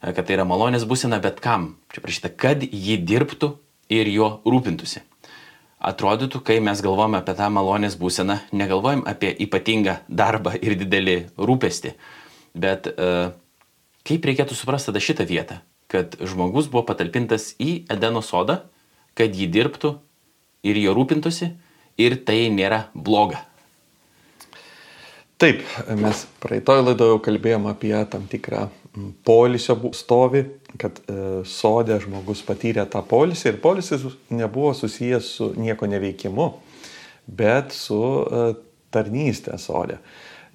kad 0.00 0.24
tai 0.24 0.38
yra 0.38 0.46
malonės 0.48 0.86
būsena, 0.88 1.20
bet 1.22 1.42
kam? 1.44 1.74
Čia 1.94 2.02
prašyta, 2.04 2.32
kad 2.32 2.64
jį 2.64 2.98
dirbtų 3.06 3.52
ir 3.92 4.10
jo 4.10 4.32
rūpintųsi. 4.48 5.04
Atrodytų, 5.80 6.42
kai 6.44 6.58
mes 6.60 6.82
galvojame 6.84 7.20
apie 7.20 7.34
tą 7.38 7.46
malonės 7.52 7.96
būseną, 8.00 8.36
negalvojam 8.52 9.06
apie 9.08 9.30
ypatingą 9.46 10.02
darbą 10.08 10.52
ir 10.60 10.76
didelį 10.76 11.16
rūpestį. 11.40 11.94
Bet 12.52 12.90
uh, 12.90 13.32
kaip 14.04 14.26
reikėtų 14.28 14.56
suprasti 14.58 14.90
tada 14.90 15.00
šitą 15.00 15.24
vietą, 15.28 15.60
kad 15.90 16.18
žmogus 16.20 16.68
buvo 16.72 16.84
patalpintas 16.90 17.54
į 17.62 17.86
Edeno 17.92 18.20
sodą, 18.24 18.60
kad 19.16 19.32
jį 19.32 19.48
dirbtų 19.54 19.94
ir 20.68 20.80
jo 20.80 20.94
rūpintųsi 20.96 21.52
ir 22.00 22.18
tai 22.28 22.42
nėra 22.52 22.88
bloga. 22.94 23.44
Taip, 25.40 25.62
mes 25.96 26.26
praeitoj 26.42 26.82
laidoje 26.84 27.14
jau 27.14 27.20
kalbėjom 27.24 27.70
apie 27.70 27.94
tam 28.12 28.26
tikrą 28.28 28.66
polisio 29.24 29.76
stovį, 29.96 30.42
kad 30.80 30.98
e, 31.00 31.14
sodė 31.48 31.96
žmogus 32.02 32.42
patyrė 32.44 32.84
tą 32.90 33.00
polisį 33.08 33.54
ir 33.54 33.60
polisis 33.62 34.02
nebuvo 34.28 34.74
susijęs 34.76 35.30
su 35.38 35.46
nieko 35.56 35.88
neveikimu, 35.88 36.48
bet 37.24 37.72
su 37.72 38.00
e, 38.00 38.42
tarnystė 38.92 39.56
sodė. 39.62 39.96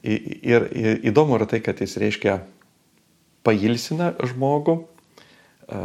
Ir, 0.05 0.67
ir 0.69 0.99
įdomu 1.09 1.39
yra 1.39 1.47
tai, 1.49 1.63
kad 1.65 1.81
jis 1.81 1.95
reiškia 1.97 2.35
pailsina 3.47 4.11
žmogų, 4.21 4.75
e, 4.81 5.79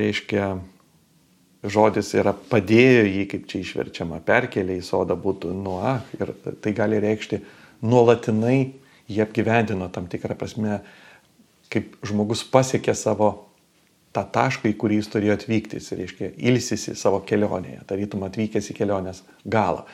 reiškia 0.00 0.48
žodis 1.62 2.10
yra 2.18 2.34
padėjo 2.50 3.06
jį, 3.06 3.22
kaip 3.30 3.46
čia 3.50 3.62
išverčiama, 3.62 4.18
perkelė 4.26 4.80
į 4.80 4.84
sodą 4.86 5.14
būtų 5.14 5.54
nuo 5.54 5.94
ir 6.18 6.34
tai 6.62 6.74
gali 6.74 6.98
reikšti 7.06 7.40
nuolatinai 7.82 8.60
jie 9.08 9.22
apgyvendino 9.22 9.88
tam 9.92 10.08
tikrą 10.10 10.36
prasme, 10.38 10.80
kaip 11.72 11.96
žmogus 12.06 12.44
pasiekė 12.50 12.94
savo 12.96 13.32
tą 14.16 14.24
tašką, 14.32 14.70
į 14.70 14.78
kurį 14.80 15.00
jis 15.00 15.10
turėjo 15.12 15.36
atvykti, 15.36 15.80
jis 15.80 15.92
reiškia 15.98 16.30
ilsisi 16.50 16.96
savo 16.96 17.20
kelionėje, 17.26 17.82
tarytum 17.88 18.24
atvykęs 18.26 18.72
į 18.72 18.78
kelionės 18.78 19.22
galą. 19.44 19.84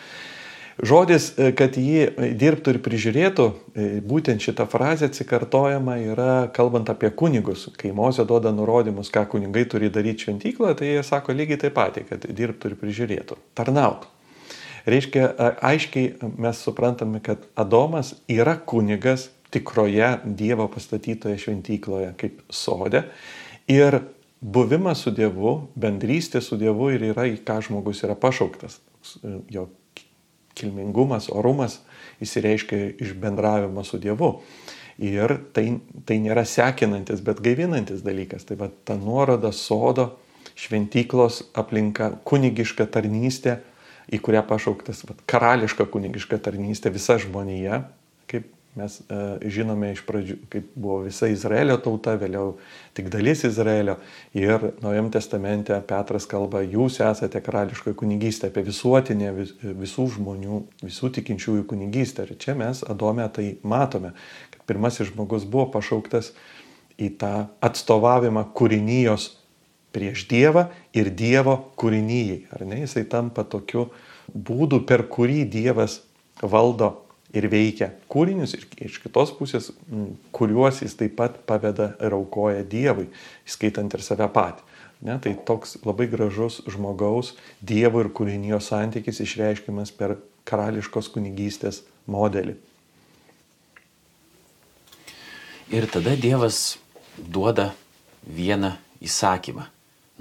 Žodis, 0.83 1.27
e, 1.37 1.51
kad 1.57 1.77
jį 1.77 2.33
dirbtų 2.41 2.73
ir 2.73 2.79
prižiūrėtų, 2.85 3.45
e, 3.77 3.89
būtent 4.09 4.41
šita 4.41 4.65
frazė 4.73 5.11
atsikartojama 5.11 5.99
yra 6.01 6.31
kalbant 6.55 6.89
apie 6.89 7.11
kunigus. 7.13 7.67
Kai 7.77 7.93
Mozė 7.93 8.25
duoda 8.29 8.55
nurodymus, 8.57 9.13
ką 9.13 9.27
kunigai 9.35 9.67
turi 9.69 9.93
daryti 9.93 10.27
šventykloje, 10.27 10.79
tai 10.81 10.95
jie 10.95 11.05
sako 11.05 11.37
lygiai 11.37 11.61
taip 11.67 11.77
pat, 11.77 12.01
kad 12.09 12.25
dirbtų 12.25 12.73
ir 12.73 12.81
prižiūrėtų, 12.81 13.39
tarnautų. 13.59 14.12
Reiškia, 14.87 15.29
aiškiai 15.63 16.33
mes 16.43 16.59
suprantame, 16.65 17.21
kad 17.23 17.45
Adomas 17.55 18.15
yra 18.31 18.57
kunigas 18.59 19.29
tikroje 19.53 20.17
Dievo 20.25 20.67
pastatytoje 20.73 21.39
šventykloje, 21.39 22.15
kaip 22.19 22.41
sodė. 22.51 23.05
Ir 23.71 24.01
buvimas 24.43 25.05
su 25.05 25.13
Dievu, 25.15 25.55
bendrystė 25.79 26.43
su 26.43 26.59
Dievu 26.59 26.91
ir 26.97 27.07
yra 27.13 27.29
į 27.31 27.39
ką 27.47 27.61
žmogus 27.69 28.03
yra 28.07 28.17
pašauktas. 28.19 28.81
Jo 29.53 29.69
kilmingumas, 30.59 31.31
orumas 31.33 31.79
įsireiškia 32.23 32.97
iš 33.03 33.15
bendravimo 33.21 33.85
su 33.87 34.01
Dievu. 34.03 34.35
Ir 35.03 35.39
tai, 35.57 35.67
tai 36.07 36.19
nėra 36.21 36.45
sekinantis, 36.47 37.23
bet 37.25 37.41
gaivinantis 37.45 38.03
dalykas. 38.05 38.45
Tai 38.49 38.59
va 38.61 38.69
ta 38.85 38.97
nuoroda 38.99 39.53
sodo, 39.57 40.13
šventyklos 40.59 41.43
aplinka, 41.59 42.13
kunigiška 42.29 42.87
tarnystė, 42.93 43.61
į 44.11 44.23
kurią 44.25 44.43
pašauktas 44.49 45.05
va, 45.09 45.19
karališka 45.31 45.87
kunigiška 45.93 46.41
tarnystė, 46.43 46.91
visa 46.95 47.19
žmonija, 47.23 47.85
kaip 48.31 48.51
Mes 48.73 48.95
e, 49.05 49.17
žinome 49.53 49.91
iš 49.93 50.01
pradžių, 50.09 50.35
kaip 50.49 50.69
buvo 50.81 51.03
visa 51.05 51.29
Izraelio 51.29 51.75
tauta, 51.85 52.15
vėliau 52.17 52.55
tik 52.97 53.11
dalis 53.13 53.43
Izraelio. 53.45 53.99
Ir 54.33 54.71
Naujam 54.81 55.11
testamente 55.13 55.77
Petras 55.89 56.25
kalba, 56.29 56.63
jūs 56.65 56.97
esate 57.05 57.43
karališkoji 57.45 57.99
kunigystė, 58.01 58.49
apie 58.49 58.65
visuotinę 58.65 59.35
vis, 59.37 59.53
visų 59.61 60.07
žmonių, 60.15 60.63
visų 60.87 61.13
tikinčiųjų 61.19 61.67
kunigystę. 61.69 62.25
Ir 62.25 62.41
čia 62.41 62.57
mes 62.57 62.81
Adome 62.89 63.29
tai 63.37 63.51
matome, 63.61 64.15
kad 64.55 64.65
pirmasis 64.71 65.13
žmogus 65.13 65.45
buvo 65.45 65.69
pašauktas 65.77 66.33
į 66.97 67.13
tą 67.21 67.35
atstovavimą 67.61 68.47
kūrinijos 68.57 69.35
prieš 69.93 70.27
Dievą 70.31 70.67
ir 70.97 71.13
Dievo 71.15 71.59
kūrinyjai. 71.81 72.41
Ar 72.55 72.67
ne? 72.69 72.83
Jisai 72.85 73.05
tampa 73.09 73.45
tokiu 73.45 73.89
būdu, 74.33 74.83
per 74.89 75.07
kurį 75.13 75.45
Dievas 75.53 76.01
valdo 76.43 76.95
ir 77.33 77.49
veikia 77.53 77.93
kūrinius 78.13 78.57
ir 78.57 78.67
iš 78.85 78.99
kitos 79.03 79.33
pusės, 79.37 79.71
kuriuos 80.35 80.83
jis 80.85 80.97
taip 80.99 81.17
pat 81.21 81.39
paveda 81.49 81.93
ir 82.01 82.17
aukoja 82.17 82.65
Dievui, 82.65 83.09
skaitant 83.49 83.93
ir 83.95 84.05
save 84.05 84.29
patį. 84.33 84.69
Ne, 85.03 85.17
tai 85.19 85.33
toks 85.35 85.81
labai 85.83 86.07
gražus 86.07 86.61
žmogaus, 86.71 87.33
Dievo 87.59 88.05
ir 88.05 88.13
kūrinio 88.15 88.61
santykis 88.63 89.19
išreiškiamas 89.25 89.91
per 89.97 90.21
karališkos 90.47 91.09
kunigystės 91.11 91.83
modelį. 92.07 92.55
Ir 95.73 95.89
tada 95.91 96.15
Dievas 96.21 96.77
duoda 97.17 97.73
vieną 98.29 98.77
įsakymą. 99.03 99.67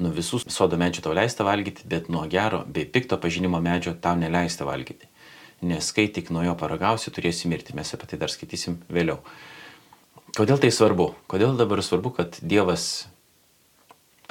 Nuo 0.01 0.11
visų 0.15 0.41
sodo 0.49 0.79
medžių 0.81 1.05
tau 1.05 1.13
leista 1.13 1.45
valgyti, 1.45 1.85
bet 1.85 2.09
nuo 2.09 2.23
gero 2.29 2.63
bei 2.65 2.87
pikto 2.89 3.19
pažinimo 3.21 3.59
medžio 3.61 3.93
tau 4.01 4.17
neleista 4.17 4.65
valgyti 4.65 5.11
nes 5.61 5.91
kai 5.93 6.07
tik 6.09 6.31
nuo 6.33 6.43
jo 6.43 6.55
paragausi, 6.57 7.13
turėsi 7.13 7.49
mirti. 7.49 7.75
Mes 7.77 7.93
apie 7.93 8.09
tai 8.09 8.19
dar 8.21 8.33
skaitysim 8.33 8.79
vėliau. 8.91 9.21
Kodėl 10.37 10.59
tai 10.61 10.71
svarbu? 10.73 11.11
Kodėl 11.29 11.57
dabar 11.59 11.83
svarbu, 11.85 12.13
kad 12.17 12.39
Dievas 12.41 13.05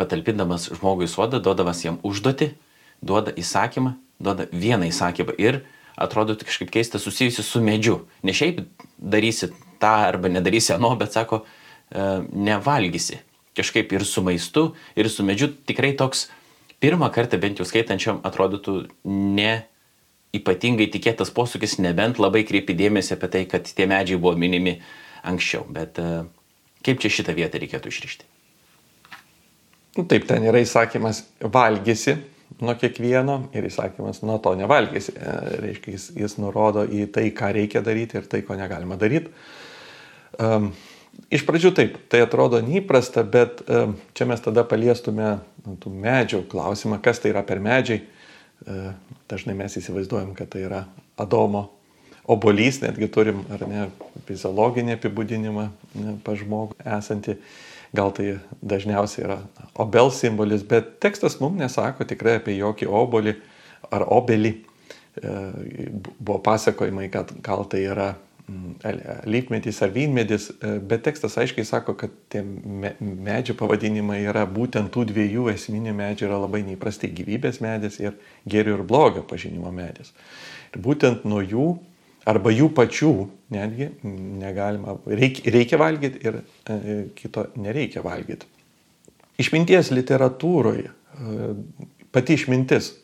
patalpindamas 0.01 0.71
žmogui 0.73 1.09
sodą, 1.11 1.43
duodamas 1.45 1.85
jam 1.85 2.01
užduoti, 2.07 2.55
duoda 3.05 3.35
įsakymą, 3.37 3.95
duoda 4.21 4.49
vieną 4.51 4.89
įsakymą 4.91 5.37
ir 5.39 5.63
atrodo 6.01 6.35
kažkaip 6.41 6.73
keista 6.73 6.99
susijusi 6.99 7.45
su 7.45 7.61
medžiu. 7.63 8.01
Ne 8.25 8.35
šiaip 8.35 8.65
darysi 8.99 9.53
tą 9.81 9.93
arba 10.09 10.33
nedarysi 10.33 10.75
ano, 10.75 10.95
bet 10.99 11.15
sako, 11.15 11.45
e, 11.93 12.07
nevalgysi. 12.33 13.21
Kažkaip 13.59 13.93
ir 13.93 14.05
su 14.07 14.23
maistu, 14.23 14.71
ir 14.95 15.09
su 15.11 15.27
medžiu 15.27 15.51
tikrai 15.67 15.93
toks 15.99 16.29
pirmą 16.81 17.11
kartą 17.13 17.41
bent 17.41 17.61
jau 17.61 17.67
skaitančiam 17.69 18.21
atrodytų 18.27 18.77
ne 19.11 19.55
ypatingai 20.37 20.87
tikėtas 20.93 21.33
posūkis, 21.35 21.79
nebent 21.83 22.21
labai 22.23 22.45
kreipi 22.47 22.77
dėmesį 22.79 23.17
apie 23.17 23.31
tai, 23.33 23.45
kad 23.51 23.67
tie 23.67 23.87
medžiai 23.91 24.21
buvo 24.21 24.37
minimi 24.39 24.77
anksčiau. 25.27 25.65
Bet 25.75 25.99
e, 25.99 26.11
kaip 26.87 27.03
čia 27.03 27.11
šitą 27.19 27.35
vietą 27.37 27.61
reikėtų 27.63 27.91
išrišti? 27.91 28.29
Nu, 29.99 30.05
taip, 30.07 30.29
ten 30.29 30.47
yra 30.47 30.63
įsakymas 30.63 31.25
valgysi 31.43 32.15
nuo 32.63 32.77
kiekvieno 32.79 33.41
ir 33.57 33.67
įsakymas 33.67 34.23
nuo 34.27 34.39
to 34.43 34.55
nevalgysi. 34.59 35.17
E, 35.19 35.35
reiškia, 35.67 35.97
jis, 35.97 36.07
jis 36.23 36.39
nurodo 36.39 36.87
į 36.87 37.09
tai, 37.15 37.27
ką 37.35 37.51
reikia 37.59 37.83
daryti 37.85 38.21
ir 38.21 38.31
tai, 38.31 38.45
ko 38.47 38.55
negalima 38.59 38.99
daryti. 39.01 39.35
Um, 40.41 40.71
iš 41.31 41.45
pradžių 41.47 41.73
taip, 41.77 41.99
tai 42.11 42.23
atrodo 42.25 42.61
neįprasta, 42.65 43.25
bet 43.27 43.63
um, 43.67 43.97
čia 44.17 44.27
mes 44.31 44.43
tada 44.43 44.65
paliestume 44.67 45.39
nu, 45.65 45.77
tų 45.81 45.93
medžių 45.95 46.45
klausimą, 46.51 47.01
kas 47.03 47.23
tai 47.23 47.35
yra 47.35 47.45
per 47.47 47.63
medžiai. 47.63 48.03
E, 48.61 48.93
dažnai 49.31 49.55
mes 49.57 49.77
įsivaizduojam, 49.81 50.35
kad 50.37 50.51
tai 50.53 50.67
yra 50.67 50.85
Adomo 51.21 51.71
obolys, 52.31 52.81
netgi 52.83 53.09
turim, 53.13 53.43
ar 53.53 53.65
ne, 53.69 53.87
fiziologinį 54.29 54.97
apibūdinimą 54.99 55.67
ne, 55.99 56.17
pa 56.25 56.37
žmogų 56.39 56.79
esantį. 56.99 57.39
Gal 57.97 58.13
tai 58.15 58.37
dažniausiai 58.63 59.25
yra 59.25 59.39
obels 59.83 60.21
simbolis, 60.23 60.63
bet 60.63 61.01
tekstas 61.03 61.41
mums 61.41 61.59
nesako 61.59 62.07
tikrai 62.07 62.37
apie 62.39 62.55
jokį 62.61 62.87
obolį 62.87 63.35
ar 63.91 64.05
obelį. 64.07 64.53
E, 65.21 65.33
buvo 66.21 66.39
pasakojimai, 66.45 67.09
kad 67.11 67.33
gal 67.43 67.65
tai 67.71 67.83
yra 67.89 68.13
lypmedis 69.27 69.83
ar 69.83 69.93
vynmedis, 69.95 70.51
e, 70.51 70.79
bet 70.79 71.05
tekstas 71.07 71.37
aiškiai 71.39 71.67
sako, 71.67 71.95
kad 71.99 72.15
tie 72.33 72.43
medžių 72.43 73.55
pavadinimai 73.59 74.21
yra 74.25 74.47
būtent 74.49 74.91
tų 74.95 75.07
dviejų 75.13 75.51
esminių 75.53 75.95
medžių 75.97 76.27
yra 76.29 76.41
labai 76.43 76.63
neįprastai 76.67 77.13
gyvybės 77.15 77.61
medis 77.65 78.01
ir 78.01 78.17
gėrio 78.49 78.79
ir 78.79 78.85
blogio 78.87 79.23
pažinimo 79.29 79.73
medis. 79.75 80.15
Ir 80.75 80.83
būtent 80.83 81.27
nuo 81.29 81.43
jų 81.45 81.69
arba 82.29 82.53
jų 82.53 82.71
pačių 82.77 83.13
netgi 83.55 83.91
negalima, 84.05 84.97
reikia, 85.07 85.51
reikia 85.55 85.81
valgyti 85.81 86.23
ir 86.27 86.41
e, 86.41 86.97
kito 87.17 87.47
nereikia 87.61 88.05
valgyti. 88.05 88.49
Išminties 89.41 89.93
literatūroje 89.95 90.89
e, 90.91 91.53
pati 92.13 92.37
išmintis 92.39 92.95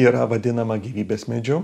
yra 0.00 0.26
vadinama 0.28 0.78
gyvybės 0.82 1.28
medžiu 1.30 1.62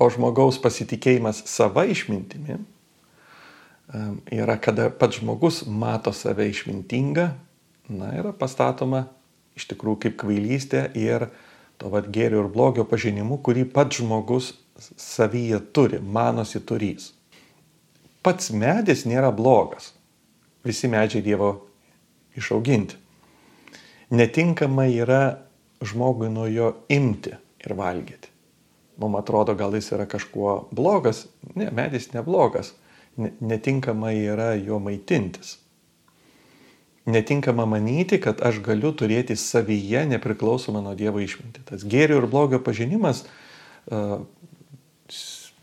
O 0.00 0.08
žmogaus 0.10 0.58
pasitikėjimas 0.62 1.42
sava 1.50 1.84
išmintimi 1.90 2.58
yra, 4.32 4.56
kada 4.56 4.90
pats 4.90 5.20
žmogus 5.20 5.62
mato 5.66 6.12
save 6.12 6.48
išmintingą, 6.50 7.28
na, 7.92 8.12
yra 8.16 8.32
pastatoma 8.32 9.06
iš 9.58 9.68
tikrųjų 9.72 10.00
kaip 10.06 10.18
kvailystė 10.22 10.86
ir 10.96 11.28
to 11.80 11.90
vad 11.92 12.08
gėrio 12.14 12.44
ir 12.44 12.50
blogio 12.52 12.86
pažinimu, 12.88 13.40
kurį 13.44 13.66
pats 13.74 14.00
žmogus 14.00 14.52
savyje 14.96 15.60
turi, 15.76 16.00
manosi 16.00 16.62
turys. 16.64 17.12
Pats 18.22 18.52
medis 18.54 19.04
nėra 19.04 19.32
blogas. 19.34 19.92
Visi 20.64 20.88
medžiai 20.88 21.24
Dievo 21.26 21.52
išauginti. 22.38 22.96
Netinkama 24.14 24.86
yra 24.86 25.22
žmogui 25.82 26.30
nuo 26.30 26.46
jo 26.46 26.68
imti 26.92 27.34
ir 27.64 27.74
valgyti 27.74 28.31
mums 28.96 29.18
atrodo, 29.18 29.54
gal 29.54 29.74
jis 29.74 29.92
yra 29.92 30.06
kažkuo 30.06 30.68
blogas. 30.70 31.26
Ne, 31.54 31.70
medis 31.72 32.12
neblogas. 32.12 32.74
Netinkama 33.16 34.12
yra 34.16 34.52
jo 34.56 34.78
maitintis. 34.80 35.58
Netinkama 37.06 37.66
manyti, 37.66 38.20
kad 38.22 38.40
aš 38.46 38.60
galiu 38.62 38.92
turėti 38.94 39.36
savyje 39.36 40.04
nepriklausomą 40.12 40.84
nuo 40.84 40.94
Dievo 40.96 41.20
išmintį. 41.20 41.64
Tas 41.72 41.82
gėrio 41.82 42.20
ir 42.22 42.28
blogio 42.30 42.60
pažinimas 42.62 43.24
uh, 43.24 44.22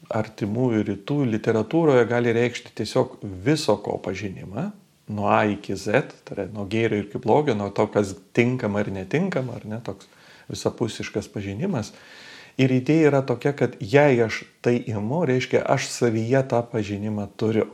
artimųjų 0.09 0.83
rytų 0.89 1.21
literatūroje 1.31 2.03
gali 2.09 2.35
reikšti 2.35 2.75
tiesiog 2.81 3.21
viso 3.45 3.77
ko 3.85 3.95
pažinimą, 4.03 4.69
nuo 5.15 5.29
A 5.31 5.45
iki 5.49 5.77
Z, 5.79 6.11
tai 6.27 6.35
yra 6.35 6.47
nuo 6.51 6.67
gėrio 6.69 6.99
ir 7.05 7.21
blogio, 7.23 7.55
nuo 7.57 7.69
to, 7.73 7.87
kas 7.93 8.17
tinkama 8.35 8.83
ir 8.83 8.91
netinkama, 8.93 9.55
ar 9.61 9.69
ne, 9.69 9.79
toks 9.85 10.09
visapusiškas 10.51 11.31
pažinimas. 11.31 11.93
Uh, 11.93 12.28
Ir 12.59 12.73
idėja 12.75 13.07
yra 13.07 13.21
tokia, 13.23 13.53
kad 13.55 13.77
jei 13.79 14.19
aš 14.25 14.43
tai 14.65 14.75
imu, 14.91 15.21
reiškia, 15.29 15.61
aš 15.63 15.87
savyje 15.93 16.41
tą 16.51 16.59
pažinimą 16.67 17.29
turiu. 17.39 17.69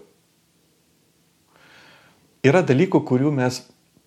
Yra 2.46 2.62
dalykų, 2.62 3.02
kurių 3.10 3.32
mes 3.34 3.64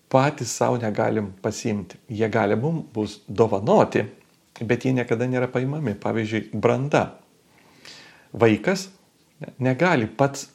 patys 0.09 0.53
savo 0.55 0.77
negalim 0.79 1.33
pasimti. 1.43 1.99
Jie 2.07 2.29
gali 2.31 2.55
mums 2.55 2.87
bus 2.95 3.17
dovanoti, 3.27 4.05
bet 4.63 4.87
jie 4.87 4.95
niekada 4.95 5.27
nėra 5.27 5.51
paimami. 5.51 5.97
Pavyzdžiui, 5.99 6.45
branda. 6.55 7.03
Vaikas 8.31 8.87
negali 9.59 10.07
pats 10.07 10.47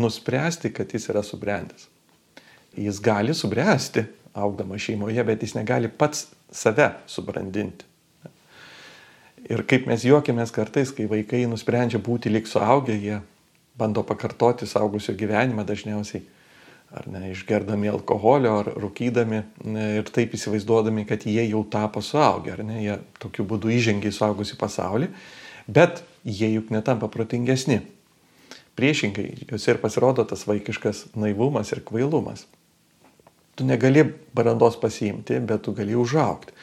nuspręsti, 0.00 0.72
kad 0.72 0.96
jis 0.96 1.10
yra 1.12 1.20
subrendęs. 1.26 1.90
Jis 2.80 3.04
gali 3.04 3.36
subręsti, 3.36 4.06
augdama 4.32 4.80
šeimoje, 4.80 5.24
bet 5.28 5.44
jis 5.44 5.58
negali 5.60 5.92
pats 5.92 6.30
save 6.48 6.94
subrandinti. 7.06 7.91
Ir 9.50 9.64
kaip 9.66 9.88
mes 9.90 10.04
juokiamės 10.06 10.52
kartais, 10.54 10.92
kai 10.94 11.08
vaikai 11.10 11.42
nusprendžia 11.50 11.98
būti 12.02 12.30
lik 12.30 12.46
suaugę, 12.46 12.94
jie 12.94 13.18
bando 13.78 14.04
pakartoti 14.06 14.68
saugusio 14.70 15.14
gyvenimą 15.18 15.64
dažniausiai, 15.66 16.22
ar 16.92 17.08
ne, 17.08 17.22
išgerdami 17.32 17.90
alkoholio, 17.90 18.58
ar 18.60 18.70
rūkydami 18.76 19.40
ir 19.96 20.10
taip 20.12 20.36
įsivaizduodami, 20.36 21.06
kad 21.08 21.24
jie 21.26 21.46
jau 21.48 21.64
tapo 21.72 22.02
suaugę, 22.04 22.52
ar 22.54 22.64
ne, 22.68 22.78
jie 22.84 22.98
tokiu 23.22 23.46
būdu 23.48 23.72
įžengia 23.72 24.12
į 24.12 24.16
suaugusių 24.18 24.58
pasaulį, 24.60 25.08
bet 25.66 26.04
jie 26.22 26.52
juk 26.52 26.70
netampa 26.74 27.08
protingesni. 27.10 27.80
Priešingai, 28.78 29.26
juose 29.50 29.72
ir 29.72 29.80
pasirodo 29.82 30.24
tas 30.28 30.46
vaikiškas 30.48 31.10
naivumas 31.18 31.72
ir 31.74 31.82
kvailumas. 31.84 32.46
Tu 33.56 33.66
negali 33.68 34.06
brandos 34.32 34.78
pasiimti, 34.80 35.40
bet 35.44 35.64
tu 35.66 35.74
gali 35.76 35.96
užaukti. 35.98 36.54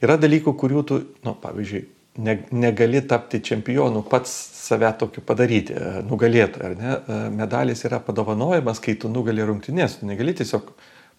Yra 0.00 0.16
dalykų, 0.20 0.54
kurių 0.56 0.84
tu, 0.88 1.00
nu, 1.26 1.34
pavyzdžiui, 1.42 1.82
ne, 1.84 1.99
negali 2.16 3.00
tapti 3.08 3.40
čempionu, 3.40 4.02
pats 4.02 4.30
save 4.52 4.90
tokiu 4.98 5.22
padaryti, 5.26 5.74
e, 5.74 6.02
nugalėtoju, 6.06 6.64
ar 6.66 6.76
ne? 6.78 6.94
E, 6.96 7.18
medalis 7.34 7.84
yra 7.86 8.00
padovanojimas, 8.02 8.80
kai 8.82 8.96
tu 8.98 9.10
nugali 9.12 9.44
rungtynės, 9.46 10.00
tu 10.00 10.08
negali 10.08 10.34
tiesiog 10.36 10.72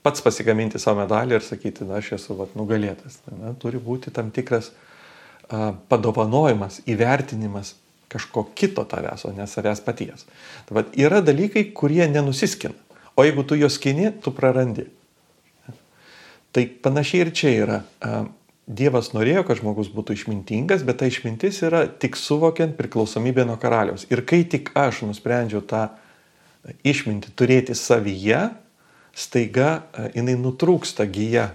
pats 0.04 0.24
pasigaminti 0.26 0.82
savo 0.82 1.02
medalį 1.04 1.38
ir 1.38 1.46
sakyti, 1.46 1.88
na, 1.88 2.02
aš 2.02 2.14
esu 2.20 2.36
vat, 2.40 2.56
nugalėtas. 2.60 3.22
Ne? 3.32 3.54
Turi 3.62 3.80
būti 3.82 4.14
tam 4.14 4.34
tikras 4.36 4.72
a, 5.48 5.72
padovanojimas, 5.92 6.82
įvertinimas 6.92 7.76
kažko 8.12 8.50
kito 8.56 8.84
tavęs, 8.84 9.26
o 9.30 9.32
ne 9.36 9.48
savęs 9.48 9.84
paties. 9.86 10.26
Tai 10.68 10.82
vat, 10.82 10.96
yra 11.00 11.22
dalykai, 11.24 11.70
kurie 11.76 12.04
nenusiskina. 12.12 12.76
O 13.16 13.24
jeigu 13.24 13.44
tu 13.48 13.56
juos 13.60 13.78
skini, 13.80 14.12
tu 14.24 14.34
prarandi. 14.36 14.88
Tai 16.52 16.64
panašiai 16.84 17.26
ir 17.26 17.32
čia 17.36 17.52
yra. 17.64 17.80
Dievas 18.70 19.10
norėjo, 19.16 19.44
kad 19.48 19.58
žmogus 19.58 19.90
būtų 19.92 20.16
išmintingas, 20.16 20.86
bet 20.88 21.02
ta 21.02 21.10
išmintis 21.10 21.64
yra 21.66 21.88
tik 21.90 22.16
suvokiant 22.20 22.78
priklausomybę 22.78 23.46
nuo 23.48 23.58
karaliaus. 23.60 24.06
Ir 24.14 24.22
kai 24.28 24.44
tik 24.48 24.70
aš 24.78 25.02
nusprendžiau 25.08 25.64
tą 25.66 25.88
išmintį 26.86 27.34
turėti 27.36 27.76
savyje, 27.76 28.52
staiga 29.18 29.82
jinai 30.14 30.38
nutrūksta 30.40 31.08
gyja 31.10 31.50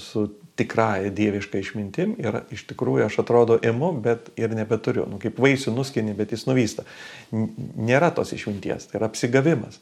su 0.00 0.28
tikrąją 0.56 1.10
dievišką 1.12 1.60
išmintim 1.60 2.14
ir 2.22 2.40
iš 2.54 2.64
tikrųjų 2.70 3.04
aš 3.10 3.18
atrodo 3.20 3.58
imu, 3.60 3.90
bet 4.00 4.30
ir 4.40 4.54
nebeturiu. 4.56 5.04
Nu, 5.10 5.20
kaip 5.20 5.36
vaisių 5.42 5.74
nuskini, 5.76 6.14
bet 6.16 6.32
jis 6.32 6.46
nuvysta. 6.48 6.86
Nėra 7.32 8.08
tos 8.16 8.32
išminties, 8.32 8.88
tai 8.88 9.00
yra 9.00 9.10
apsigavimas. 9.10 9.80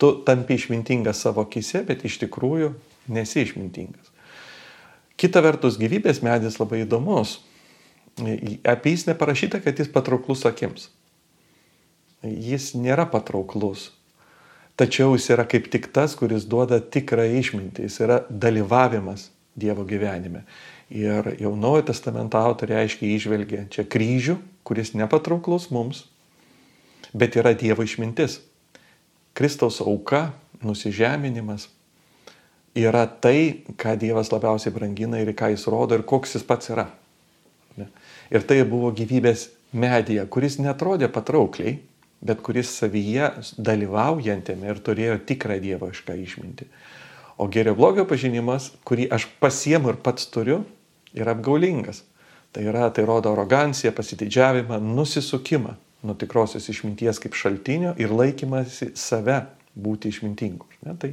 Tu 0.00 0.10
tampi 0.26 0.56
išmintingas 0.56 1.20
savo 1.26 1.44
kise, 1.44 1.84
bet 1.86 2.06
iš 2.08 2.22
tikrųjų 2.24 2.72
nesi 3.12 3.44
išmintingas. 3.44 4.13
Kita 5.20 5.42
vertus, 5.44 5.78
gyvybės 5.78 6.22
medis 6.26 6.58
labai 6.58 6.82
įdomus. 6.84 7.38
Apie 8.18 8.94
jis 8.94 9.06
neparašyta, 9.08 9.60
kad 9.62 9.78
jis 9.78 9.90
patrauklus 9.90 10.44
akims. 10.48 10.88
Jis 12.24 12.72
nėra 12.78 13.06
patrauklus. 13.10 13.90
Tačiau 14.78 15.14
jis 15.14 15.28
yra 15.30 15.44
kaip 15.46 15.68
tik 15.70 15.86
tas, 15.94 16.16
kuris 16.18 16.46
duoda 16.50 16.80
tikrą 16.82 17.26
išmintį. 17.38 17.86
Jis 17.86 18.00
yra 18.02 18.22
dalyvavimas 18.30 19.30
Dievo 19.54 19.84
gyvenime. 19.86 20.42
Ir 20.90 21.28
jau 21.38 21.52
Naujojo 21.54 21.86
testamento 21.92 22.40
autoriai 22.42 22.88
aiškiai 22.88 23.14
išvelgia 23.14 23.68
čia 23.70 23.84
kryžių, 23.86 24.34
kuris 24.66 24.90
nepatrauklus 24.98 25.68
mums, 25.70 26.08
bet 27.14 27.38
yra 27.38 27.54
Dievo 27.54 27.86
išmintis. 27.86 28.40
Kristaus 29.34 29.78
auka, 29.82 30.32
nusižeminimas, 30.62 31.68
yra 32.74 33.06
tai, 33.06 33.64
ką 33.78 33.96
Dievas 34.00 34.32
labiausiai 34.32 34.74
brangina 34.74 35.20
ir 35.22 35.32
ką 35.36 35.52
jis 35.54 35.66
rodo 35.70 35.98
ir 35.98 36.04
koks 36.06 36.36
jis 36.36 36.46
pats 36.46 36.70
yra. 36.74 36.88
Ir 38.32 38.46
tai 38.48 38.62
buvo 38.66 38.88
gyvybės 38.94 39.48
medija, 39.76 40.24
kuris 40.26 40.56
netrodė 40.58 41.10
patraukliai, 41.12 41.76
bet 42.24 42.40
kuris 42.42 42.70
savyje 42.80 43.28
dalyvaujantėme 43.60 44.70
ir 44.70 44.80
turėjo 44.80 45.18
tikrą 45.28 45.58
dievoišką 45.60 46.16
išmintį. 46.24 46.66
O 47.36 47.48
gerio 47.52 47.74
blogio 47.76 48.06
pažinimas, 48.08 48.70
kurį 48.86 49.08
aš 49.12 49.26
pasiemu 49.42 49.92
ir 49.92 50.00
pats 50.02 50.30
turiu, 50.32 50.62
yra 51.14 51.34
apgaulingas. 51.34 52.04
Tai 52.54 52.62
yra, 52.70 52.86
tai 52.94 53.02
rodo 53.06 53.32
aroganciją, 53.34 53.90
pasididžiavimą, 53.92 54.78
nusisukimą 54.78 55.74
nuo 56.04 56.14
tikrosios 56.20 56.68
išminties 56.70 57.18
kaip 57.22 57.34
šaltinio 57.34 57.94
ir 58.00 58.12
laikymasi 58.14 58.92
save 58.98 59.40
būti 59.74 60.12
išmintingu. 60.12 60.68
Ne? 60.86 60.94
Tai, 61.00 61.10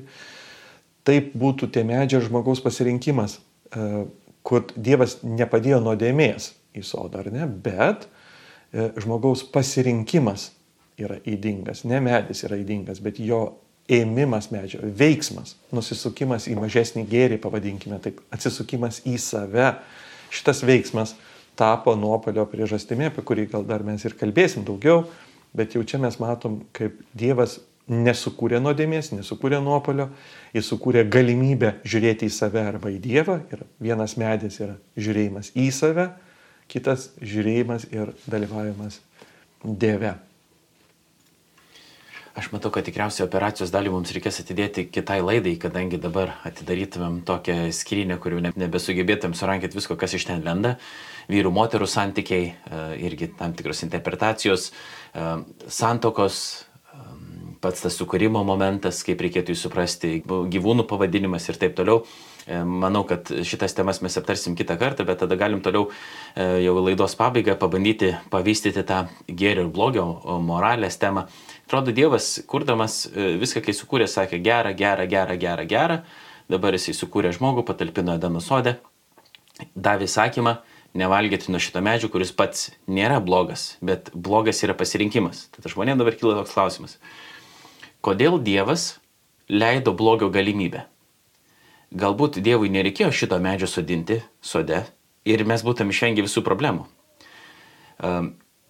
taip 1.08 1.34
būtų 1.38 1.72
tie 1.74 1.84
medžiai 1.88 2.24
žmogaus 2.26 2.62
pasirinkimas, 2.64 3.40
e, 3.74 4.06
kur 4.46 4.66
Dievas 4.76 5.20
nepadėjo 5.24 5.82
nuodėmės 5.84 6.52
į 6.78 6.84
sodą, 6.86 7.24
ar 7.24 7.32
ne, 7.34 7.48
bet 7.48 8.08
e, 8.08 8.92
žmogaus 9.02 9.44
pasirinkimas 9.54 10.52
yra 11.02 11.18
įdingas, 11.26 11.86
ne 11.90 12.02
medis 12.04 12.44
yra 12.46 12.60
įdingas, 12.62 13.02
bet 13.04 13.20
jo 13.22 13.44
ėmimas 13.92 14.52
medžio, 14.54 14.80
veiksmas, 14.84 15.56
nusisukimas 15.74 16.48
į 16.48 16.56
mažesnį 16.60 17.04
gėrį, 17.10 17.40
pavadinkime 17.42 18.00
taip, 18.04 18.22
atsisukimas 18.34 19.02
į 19.10 19.18
save. 19.20 19.74
Šitas 20.32 20.62
veiksmas 20.64 21.16
tapo 21.60 21.96
nuopolio 22.00 22.46
priežastimi, 22.48 23.10
apie 23.10 23.26
kurį 23.26 23.50
gal 23.52 23.66
dar 23.68 23.84
mes 23.84 24.06
ir 24.08 24.16
kalbėsim 24.20 24.64
daugiau, 24.68 25.04
bet 25.58 25.76
jau 25.76 25.84
čia 25.84 26.00
mes 26.00 26.16
matom, 26.22 26.62
kaip 26.76 27.02
Dievas 27.18 27.60
nesukūrė 27.90 28.62
nuodėmės, 28.62 29.12
nesukūrė 29.16 29.62
nuopolio, 29.64 30.10
jis 30.56 30.70
sukūrė 30.72 31.06
galimybę 31.12 31.78
žiūrėti 31.88 32.30
į 32.30 32.34
save 32.36 32.64
arba 32.64 32.92
į 32.94 33.00
Dievą. 33.04 33.42
Ir 33.54 33.66
vienas 33.82 34.18
medis 34.22 34.60
yra 34.62 34.78
žiūrėjimas 34.98 35.54
į 35.58 35.70
save, 35.76 36.10
kitas 36.72 37.10
žiūrėjimas 37.20 37.90
ir 37.92 38.14
dalyvavimas 38.30 39.02
Dieve. 39.64 40.18
Aš 42.32 42.48
matau, 42.54 42.70
kad 42.72 42.86
tikriausiai 42.88 43.26
operacijos 43.26 43.74
dalį 43.74 43.92
mums 43.92 44.12
reikės 44.16 44.38
atidėti 44.40 44.86
kitai 44.88 45.18
laidai, 45.20 45.58
kadangi 45.60 45.98
dabar 46.00 46.38
atidarytumėm 46.48 47.18
tokią 47.28 47.66
skrinę, 47.76 48.16
kurių 48.24 48.40
nebesugebėtumėm 48.56 49.36
surankyti 49.36 49.76
visko, 49.76 49.98
kas 50.00 50.16
iš 50.16 50.30
ten 50.30 50.40
lenda. 50.46 50.78
Vyrų, 51.28 51.52
moterų 51.52 51.90
santykiai, 51.92 52.46
e, 52.48 52.80
irgi 53.04 53.34
tam 53.36 53.52
tikros 53.52 53.84
interpretacijos, 53.84 54.70
e, 54.72 55.26
santokos, 55.68 56.40
pats 57.62 57.84
tas 57.86 57.96
sukūrimo 58.00 58.42
momentas, 58.46 59.04
kaip 59.06 59.22
reikėtų 59.22 59.54
jį 59.54 59.60
suprasti, 59.60 60.12
gyvūnų 60.26 60.86
pavadinimas 60.90 61.48
ir 61.50 61.60
taip 61.62 61.76
toliau. 61.78 62.02
E, 62.48 62.58
manau, 62.66 63.04
kad 63.08 63.30
šitas 63.46 63.76
temas 63.78 64.02
mes 64.02 64.18
aptarsim 64.18 64.56
kitą 64.58 64.78
kartą, 64.82 65.06
bet 65.06 65.22
tada 65.22 65.38
galim 65.38 65.62
toliau 65.62 65.90
e, 66.34 66.64
jau 66.66 66.74
laidos 66.82 67.14
pabaigą 67.20 67.56
pabandyti 67.62 68.16
pavystyti 68.34 68.82
tą 68.88 69.04
gėrio 69.30 69.68
ir 69.68 69.72
blogio 69.74 70.08
moralės 70.42 70.98
temą. 71.02 71.28
Atrodo, 71.68 71.94
Dievas, 71.96 72.34
kurdamas 72.50 73.04
e, 73.12 73.36
viską, 73.42 73.62
kai 73.68 73.78
sukūrė, 73.78 74.10
sakė 74.10 74.42
gerą, 74.42 74.74
gerą, 74.78 75.06
gerą, 75.12 75.38
gerą, 75.46 75.70
gerą. 75.70 76.02
Dabar 76.52 76.76
jisai 76.76 76.98
sukūrė 76.98 77.32
žmogų, 77.38 77.64
patalpino 77.68 78.18
Edeno 78.18 78.42
sodę, 78.44 78.80
davė 79.78 80.10
įsakymą 80.10 80.58
nevalgyti 80.98 81.54
nuo 81.54 81.62
šito 81.64 81.80
medžio, 81.86 82.10
kuris 82.12 82.34
pats 82.36 82.72
nėra 82.92 83.22
blogas, 83.24 83.78
bet 83.80 84.10
blogas 84.12 84.60
yra 84.66 84.74
pasirinkimas. 84.76 85.46
Tad 85.54 85.70
žmonėms 85.72 86.02
dabar 86.02 86.18
kyla 86.20 86.42
toks 86.42 86.58
klausimas 86.58 86.98
kodėl 88.06 88.40
Dievas 88.44 88.96
leido 89.52 89.94
blogio 89.98 90.30
galimybę. 90.34 90.86
Galbūt 91.92 92.40
Dievui 92.44 92.72
nereikėjo 92.72 93.12
šito 93.12 93.40
medžio 93.44 93.68
sodinti 93.68 94.22
sode 94.42 94.86
ir 95.28 95.44
mes 95.46 95.64
būtum 95.66 95.92
išvengę 95.92 96.24
visų 96.24 96.44
problemų. 96.46 96.86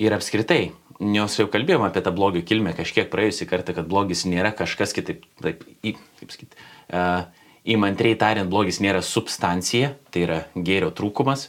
Ir 0.02 0.16
apskritai, 0.16 0.72
nes 1.02 1.36
jau 1.38 1.46
kalbėjome 1.52 1.86
apie 1.88 2.02
tą 2.02 2.14
blogio 2.16 2.42
kilmę 2.46 2.74
kažkiek 2.78 3.10
praėjusį 3.12 3.48
kartą, 3.50 3.76
kad 3.78 3.88
blogis 3.90 4.26
nėra 4.30 4.52
kažkas 4.58 4.96
kitaip, 4.98 5.28
taip, 5.42 5.62
į, 5.86 5.94
kaip 6.20 6.34
sakyti, 6.34 6.58
uh, 6.94 7.28
įmantriai 7.70 8.18
tariant, 8.18 8.50
blogis 8.50 8.82
nėra 8.82 9.04
substancija, 9.06 9.94
tai 10.14 10.26
yra 10.26 10.40
gėrio 10.56 10.90
trūkumas, 10.98 11.48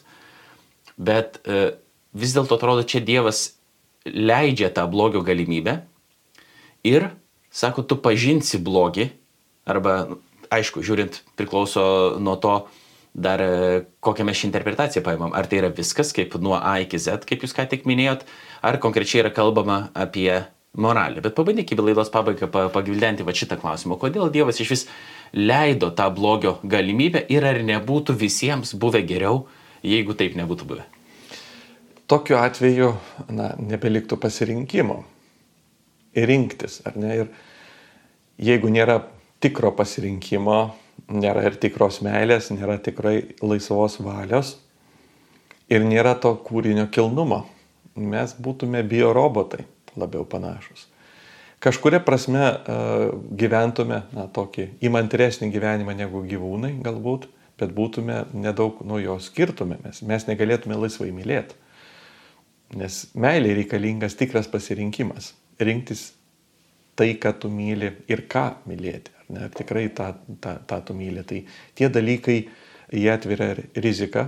bet 1.01 1.40
uh, 1.45 1.73
vis 2.12 2.37
dėlto 2.37 2.61
atrodo, 2.61 2.85
čia 2.85 3.01
Dievas 3.05 3.55
leidžia 4.05 4.68
tą 4.77 4.85
blogio 4.92 5.25
galimybę 5.25 5.81
ir 6.85 7.11
sako, 7.53 7.85
tu 7.87 7.99
pažinsi 8.01 8.61
blogį, 8.62 9.11
arba, 9.69 10.17
aišku, 10.53 10.83
žiūrint, 10.85 11.21
priklauso 11.38 11.85
nuo 12.23 12.37
to, 12.41 12.57
dar 13.12 13.43
e, 13.45 13.85
kokią 14.01 14.25
mes 14.25 14.41
šį 14.41 14.49
interpretaciją 14.49 15.05
paimam. 15.05 15.35
Ar 15.37 15.49
tai 15.49 15.61
yra 15.61 15.71
viskas, 15.73 16.15
kaip 16.17 16.38
nuo 16.41 16.57
A 16.57 16.79
iki 16.83 17.01
Z, 17.01 17.27
kaip 17.29 17.44
jūs 17.44 17.55
ką 17.57 17.69
tik 17.69 17.85
minėjot, 17.88 18.25
ar 18.65 18.81
konkrečiai 18.81 19.23
yra 19.27 19.33
kalbama 19.35 19.90
apie 19.92 20.40
moralę. 20.73 21.21
Bet 21.21 21.37
pabandykime 21.37 21.85
laidos 21.85 22.09
pabaigą 22.13 22.48
pagvildenti 22.73 23.27
va 23.29 23.37
šitą 23.37 23.61
klausimą. 23.61 23.98
Kodėl 24.00 24.33
Dievas 24.33 24.61
iš 24.65 24.73
vis 24.73 24.87
leido 25.37 25.92
tą 25.92 26.09
blogio 26.15 26.57
galimybę 26.65 27.27
ir 27.29 27.44
ar 27.44 27.61
nebūtų 27.61 28.17
visiems 28.17 28.73
buvę 28.81 29.05
geriau, 29.05 29.44
jeigu 29.85 30.17
taip 30.17 30.37
nebūtų 30.40 30.69
buvę? 30.73 30.88
Tokiu 32.09 32.37
atveju, 32.40 32.94
na, 33.33 33.53
nebeliktų 33.61 34.17
pasirinkimo 34.21 35.03
rinktis, 36.17 36.81
ar 36.88 36.96
ne? 37.00 37.17
Ir 37.23 37.33
jeigu 38.50 38.71
nėra 38.73 39.00
tikro 39.42 39.73
pasirinkimo, 39.77 40.60
nėra 41.13 41.46
ir 41.48 41.58
tikros 41.63 42.00
meilės, 42.04 42.50
nėra 42.54 42.79
tikrai 42.83 43.17
laisvos 43.42 43.98
valios, 44.02 44.56
ir 45.73 45.85
nėra 45.87 46.15
to 46.21 46.35
kūrinio 46.46 46.88
kilnumo. 46.92 47.44
Mes 47.96 48.33
būtume 48.40 48.81
biorobotai 48.88 49.67
labiau 50.00 50.25
panašus. 50.25 50.87
Kažkuria 51.63 52.00
prasme 52.02 52.42
gyventume 53.38 54.00
na, 54.17 54.25
tokį 54.27 54.73
įmantresnį 54.83 55.50
gyvenimą 55.52 55.94
negu 55.94 56.25
gyvūnai 56.27 56.73
galbūt, 56.83 57.29
bet 57.60 57.75
būtume 57.77 58.25
nedaug 58.35 58.81
nuo 58.87 58.98
jo 58.98 59.19
skirtumėmės. 59.23 60.00
Mes 60.08 60.27
negalėtume 60.27 60.79
laisvai 60.81 61.13
mylėti. 61.15 61.54
Nes 62.81 63.04
meilė 63.15 63.52
reikalingas 63.60 64.17
tikras 64.19 64.48
pasirinkimas. 64.50 65.35
Rinktis 65.61 66.13
tai, 66.94 67.15
ką 67.21 67.33
tu 67.40 67.50
myli 67.53 67.90
ir 68.13 68.25
ką 68.31 68.44
mylėti. 68.69 69.13
Ar, 69.19 69.29
ne, 69.33 69.44
ar 69.46 69.55
tikrai 69.57 69.87
tą, 69.96 70.13
tą, 70.42 70.57
tą 70.69 70.81
tu 70.88 70.96
myli. 70.96 71.25
Tai 71.25 71.40
tie 71.79 71.88
dalykai, 71.92 72.38
jie 72.92 73.09
atveria 73.13 73.55
riziką, 73.75 74.27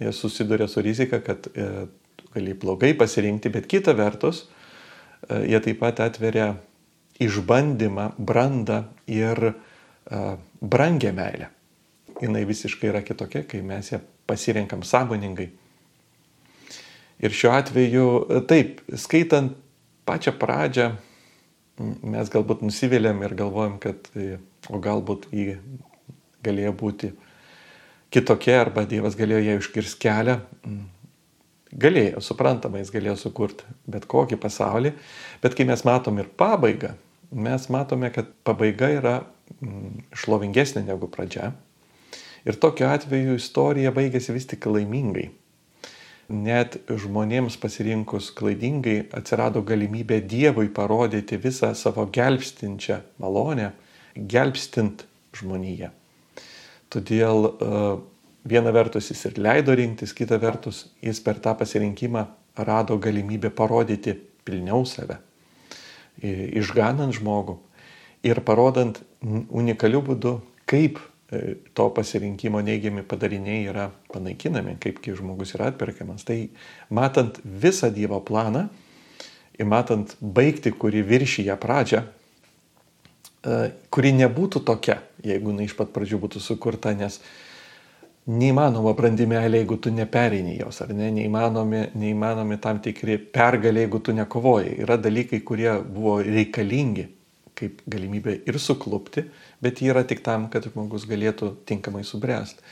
jie 0.00 0.12
susiduria 0.12 0.68
su 0.68 0.84
rizika, 0.84 1.20
kad 1.24 1.48
e, 1.54 1.86
gali 2.34 2.54
blogai 2.54 2.92
pasirinkti, 2.98 3.52
bet 3.54 3.68
kita 3.70 3.96
vertus, 3.96 4.44
e, 5.28 5.44
jie 5.48 5.60
taip 5.64 5.80
pat 5.80 6.04
atveria 6.04 6.52
išbandymą, 7.24 8.10
brandą 8.18 8.82
ir 9.08 9.48
e, 9.48 9.54
brangę 10.60 11.12
meilę. 11.16 11.50
Jis 12.22 12.46
visiškai 12.46 12.92
yra 12.92 13.02
kitokia, 13.02 13.42
kai 13.48 13.60
mes 13.66 13.90
ją 13.90 13.98
pasirenkam 14.28 14.84
sąmoningai. 14.86 15.48
Ir 17.24 17.34
šiuo 17.34 17.52
atveju, 17.54 18.06
taip, 18.50 18.80
skaitant 18.98 19.54
pačią 20.08 20.34
pradžią, 20.38 20.88
mes 22.06 22.30
galbūt 22.30 22.62
nusivylėm 22.64 23.22
ir 23.26 23.34
galvojam, 23.38 23.78
kad 23.82 24.08
e, 24.14 24.38
o 24.70 24.80
galbūt 24.82 25.28
jį 25.34 25.58
galėjo 26.44 26.74
būti 26.78 27.10
kitokia 28.14 28.60
arba 28.62 28.84
Dievas 28.88 29.16
galėjo 29.18 29.42
ją 29.42 29.56
užkirs 29.62 29.96
kelią. 30.00 30.38
Galėjo, 31.74 32.20
suprantama, 32.22 32.78
jis 32.78 32.92
galėjo 32.94 33.16
sukurti 33.18 33.66
bet 33.90 34.06
kokį 34.06 34.38
pasaulį, 34.38 34.92
bet 35.42 35.56
kai 35.58 35.66
mes 35.66 35.82
matom 35.82 36.20
ir 36.22 36.28
pabaigą, 36.38 36.92
mes 37.34 37.66
matome, 37.74 38.12
kad 38.14 38.28
pabaiga 38.46 38.92
yra 38.94 39.14
šlovingesnė 40.14 40.84
negu 40.86 41.10
pradžia. 41.10 41.50
Ir 42.46 42.60
tokiu 42.62 42.86
atveju 42.92 43.34
istorija 43.40 43.90
baigėsi 43.96 44.36
vis 44.36 44.46
tik 44.46 44.68
laimingai 44.70 45.32
net 46.28 46.78
žmonėms 46.88 47.56
pasirinkus 47.60 48.30
klaidingai 48.36 49.04
atsirado 49.16 49.62
galimybė 49.66 50.20
Dievui 50.24 50.70
parodyti 50.72 51.38
visą 51.40 51.74
savo 51.76 52.06
gelbstinčią 52.12 53.00
malonę, 53.22 53.72
gelbstint 54.16 55.04
žmoniją. 55.36 55.90
Todėl 56.92 57.48
e, 57.48 57.82
viena 58.46 58.72
vertus 58.74 59.10
jis 59.10 59.24
ir 59.30 59.38
leido 59.42 59.74
rinktis, 59.74 60.14
kita 60.16 60.38
vertus 60.40 60.86
jis 61.02 61.20
per 61.24 61.40
tą 61.42 61.56
pasirinkimą 61.58 62.26
rado 62.56 62.98
galimybę 62.98 63.50
parodyti 63.50 64.14
pilniau 64.44 64.84
save, 64.86 65.18
išganant 66.22 67.16
žmogų 67.16 67.56
ir 68.24 68.40
parodant 68.44 69.00
unikaliu 69.24 70.02
būdu, 70.04 70.38
kaip 70.70 71.00
to 71.74 71.88
pasirinkimo 71.94 72.60
neigiami 72.64 73.04
padariniai 73.06 73.68
yra 73.70 73.88
panaikinami, 74.12 74.76
kaip 74.82 75.00
kai 75.04 75.14
žmogus 75.16 75.54
yra 75.56 75.70
atperkamas. 75.72 76.24
Tai 76.26 76.38
matant 76.94 77.40
visą 77.44 77.90
Dievo 77.94 78.20
planą 78.24 78.66
ir 79.58 79.70
matant 79.70 80.16
baigti, 80.20 80.72
kuri 80.72 81.02
viršyje 81.06 81.56
pradžią, 81.60 82.02
e, 82.04 83.56
kuri 83.90 84.12
nebūtų 84.18 84.64
tokia, 84.66 85.00
jeigu 85.24 85.52
jinai 85.54 85.68
iš 85.68 85.76
pat 85.78 85.92
pradžių 85.94 86.20
būtų 86.26 86.42
sukurta, 86.42 86.94
nes 86.98 87.20
neįmanoma 88.26 88.94
brandi 88.96 89.26
meilė, 89.28 89.60
jeigu 89.62 89.76
tu 89.78 89.92
nepereini 89.92 90.56
jos, 90.58 90.80
ar 90.82 90.94
ne, 90.96 91.10
neįmanomi, 91.12 91.90
neįmanomi 91.94 92.58
tam 92.60 92.80
tikri 92.84 93.18
pergalė, 93.18 93.84
jeigu 93.84 94.00
tu 94.00 94.14
nekovoji. 94.16 94.78
Yra 94.84 94.96
dalykai, 94.96 95.42
kurie 95.44 95.76
buvo 95.84 96.20
reikalingi 96.24 97.10
kaip 97.58 97.80
galimybė 97.90 98.40
ir 98.48 98.58
suklupti, 98.58 99.26
bet 99.62 99.80
ji 99.80 99.92
yra 99.92 100.02
tik 100.06 100.24
tam, 100.26 100.48
kad 100.52 100.66
žmogus 100.68 101.06
galėtų 101.08 101.54
tinkamai 101.68 102.04
subręsti. 102.06 102.62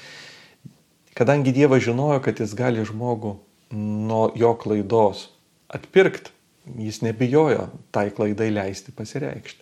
Kadangi 1.19 1.53
Dievas 1.53 1.85
žinojo, 1.85 2.23
kad 2.25 2.41
jis 2.41 2.55
gali 2.57 2.85
žmogų 2.89 3.37
nuo 3.73 4.25
jo 4.37 4.55
klaidos 4.61 5.27
atpirkti, 5.73 6.33
jis 6.79 7.03
nebijojo 7.05 7.69
tai 7.93 8.09
klaidai 8.15 8.51
leisti 8.53 8.95
pasireikšti. 8.97 9.61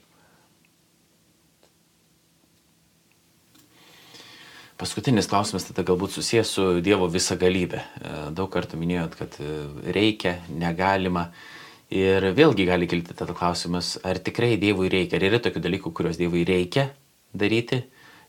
Paskutinis 4.81 5.29
klausimas 5.29 5.67
tada 5.69 5.85
galbūt 5.85 6.15
susijęs 6.15 6.51
su 6.57 6.63
Dievo 6.81 7.05
visagalybė. 7.13 7.83
Daug 8.33 8.49
kartų 8.49 8.79
minėjot, 8.81 9.17
kad 9.19 9.35
reikia, 9.93 10.39
negalima. 10.49 11.27
Ir 11.91 12.23
vėlgi 12.39 12.69
gali 12.69 12.87
kilti 12.87 13.17
tada 13.19 13.35
klausimas, 13.35 13.97
ar 14.07 14.21
tikrai 14.23 14.55
Dievui 14.63 14.91
reikia, 14.93 15.19
ar 15.19 15.27
yra 15.27 15.41
tokių 15.43 15.63
dalykų, 15.65 15.91
kuriuos 15.91 16.21
Dievui 16.21 16.45
reikia 16.47 16.93
daryti? 17.35 17.81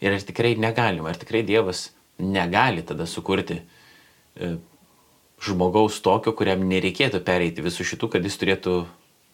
Ir 0.02 0.16
ar 0.16 0.24
tikrai 0.26 0.56
negalima, 0.58 1.12
ar 1.12 1.20
tikrai 1.22 1.44
Dievas 1.46 1.92
negali 2.18 2.82
tada 2.82 3.06
sukurti 3.06 3.60
e, 3.62 4.56
žmogaus 5.42 6.00
tokio, 6.02 6.34
kuriam 6.38 6.66
nereikėtų 6.66 7.22
pereiti 7.26 7.62
visų 7.62 7.86
šitų, 7.92 8.10
kad 8.16 8.26
jis 8.26 8.40
turėtų 8.42 8.76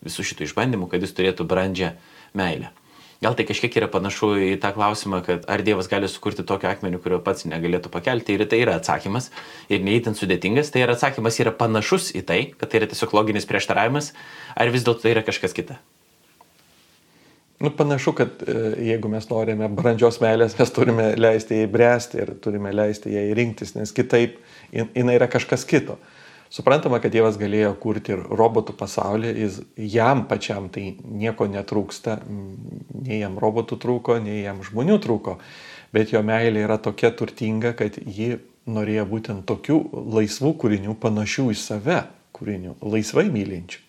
visų 0.04 0.28
šitų 0.32 0.48
išbandymų, 0.48 0.90
kad 0.92 1.04
jis 1.04 1.16
turėtų 1.16 1.48
brandžią 1.48 1.94
meilę. 2.38 2.74
Gal 3.24 3.34
tai 3.34 3.48
kažkiek 3.50 3.74
yra 3.80 3.88
panašu 3.90 4.32
į 4.46 4.50
tą 4.62 4.70
klausimą, 4.76 5.24
kad 5.26 5.46
ar 5.50 5.64
Dievas 5.66 5.90
gali 5.90 6.10
sukurti 6.12 6.46
tokį 6.46 6.70
akmenį, 6.70 7.00
kurio 7.02 7.18
pats 7.26 7.48
negalėtų 7.50 7.90
pakelti. 7.94 8.36
Ir 8.38 8.46
tai 8.50 8.62
yra 8.62 8.78
atsakymas. 8.78 9.32
Ir 9.74 9.82
neįtin 9.86 10.18
sudėtingas. 10.18 10.70
Tai 10.74 10.84
yra 10.86 10.94
atsakymas 10.94 11.40
yra 11.42 11.54
panašus 11.56 12.12
į 12.14 12.26
tai, 12.30 12.42
kad 12.54 12.70
tai 12.70 12.84
yra 12.84 12.90
tiesiog 12.92 13.16
loginis 13.18 13.50
prieštaravimas. 13.50 14.12
Ar 14.54 14.74
vis 14.74 14.86
dėlto 14.86 15.08
tai 15.08 15.16
yra 15.16 15.26
kažkas 15.26 15.58
kita? 15.58 15.80
Nu, 17.60 17.72
panašu, 17.74 18.14
kad 18.14 18.30
e, 18.46 18.54
jeigu 18.86 19.10
mes 19.10 19.26
norime 19.32 19.66
brandžios 19.74 20.20
meilės, 20.22 20.54
mes 20.60 20.74
turime 20.76 21.08
leisti 21.18 21.58
jai 21.58 21.70
bręsti 21.74 22.20
ir 22.22 22.36
turime 22.44 22.70
leisti 22.70 23.16
jai 23.16 23.32
rinktis, 23.38 23.74
nes 23.74 23.90
kitaip 23.98 24.38
jinai 24.70 25.16
yra 25.18 25.26
kažkas 25.32 25.66
kito. 25.66 25.98
Suprantama, 26.54 27.02
kad 27.04 27.12
Dievas 27.12 27.36
galėjo 27.40 27.74
kurti 27.82 28.14
ir 28.16 28.22
robotų 28.40 28.76
pasaulį, 28.80 29.34
jis, 29.44 29.62
jam 29.76 30.24
pačiam 30.30 30.70
tai 30.72 30.94
nieko 31.04 31.48
netrūksta, 31.52 32.20
nei 32.28 33.20
jam 33.20 33.36
robotų 33.42 33.80
trūko, 33.84 34.20
nei 34.24 34.44
jam 34.46 34.62
žmonių 34.64 35.00
trūko, 35.04 35.38
bet 35.96 36.14
jo 36.16 36.24
meilė 36.24 36.64
yra 36.68 36.80
tokia 36.80 37.12
turtinga, 37.12 37.74
kad 37.78 38.00
ji 38.00 38.38
norėjo 38.68 39.08
būtent 39.12 39.48
tokių 39.48 39.82
laisvų 40.16 40.54
kūrinių, 40.64 40.96
panašių 41.04 41.50
į 41.52 41.60
save 41.60 42.00
kūrinių, 42.36 42.78
laisvai 42.84 43.28
mylinčių. 43.34 43.87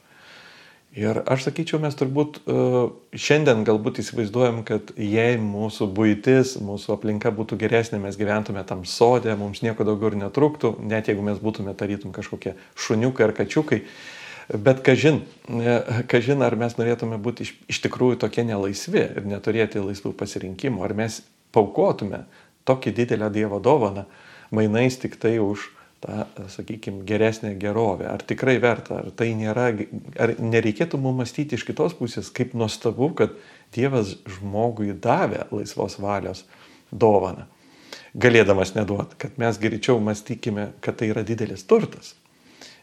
Ir 0.99 1.21
aš 1.31 1.45
sakyčiau, 1.47 1.79
mes 1.79 1.95
turbūt 1.95 2.41
uh, 2.51 2.89
šiandien 3.15 3.61
galbūt 3.67 4.01
įsivaizduojam, 4.03 4.65
kad 4.67 4.91
jei 4.99 5.37
mūsų 5.39 5.87
būtis, 5.95 6.57
mūsų 6.65 6.97
aplinka 6.97 7.31
būtų 7.35 7.59
geresnė, 7.61 8.01
mes 8.03 8.19
gyventume 8.19 8.65
tam 8.67 8.83
sodė, 8.89 9.37
mums 9.39 9.63
nieko 9.63 9.87
daugiau 9.87 10.11
ir 10.11 10.19
netruktų, 10.25 10.73
net 10.91 11.11
jeigu 11.11 11.23
mes 11.23 11.39
būtume 11.39 11.77
tarytum 11.79 12.11
kažkokie 12.17 12.57
šuniukai 12.75 13.29
ar 13.29 13.35
kačiukai. 13.37 13.85
Bet 14.49 14.83
kažin, 14.83 15.21
e, 15.47 15.79
kažin 16.11 16.43
ar 16.43 16.57
mes 16.59 16.75
norėtume 16.81 17.21
būti 17.23 17.47
iš, 17.47 17.55
iš 17.71 17.83
tikrųjų 17.85 18.19
tokie 18.25 18.43
nelaisvi 18.49 19.05
ir 19.05 19.29
neturėti 19.29 19.85
laisvų 19.85 20.17
pasirinkimų, 20.19 20.83
ar 20.83 20.97
mes 20.99 21.21
paukotume 21.55 22.25
tokį 22.67 22.97
didelę 22.97 23.31
Dievo 23.31 23.63
dovaną 23.63 24.09
mainais 24.51 24.99
tik 24.99 25.15
tai 25.21 25.37
už 25.39 25.69
tą, 26.01 26.25
sakykime, 26.49 27.05
geresnę 27.05 27.55
gerovę. 27.55 28.09
Ar 28.11 28.23
tikrai 28.23 28.59
verta, 28.63 29.01
ar 29.03 29.11
tai 29.17 29.33
nėra, 29.39 29.71
ar 30.21 30.35
nereikėtų 30.39 31.01
mums 31.01 31.23
mąstyti 31.23 31.59
iš 31.59 31.67
kitos 31.69 31.97
pusės, 31.99 32.33
kaip 32.35 32.55
nuostabu, 32.59 33.11
kad 33.19 33.35
Dievas 33.75 34.15
žmogui 34.39 34.95
davė 34.97 35.45
laisvos 35.53 35.99
valios 36.01 36.45
dovaną, 36.93 37.45
galėdamas 38.17 38.73
neduoti, 38.77 39.19
kad 39.21 39.37
mes 39.41 39.59
greičiau 39.61 39.99
mąstykime, 40.01 40.71
kad 40.81 40.97
tai 41.01 41.11
yra 41.13 41.25
didelis 41.27 41.67
turtas. 41.69 42.15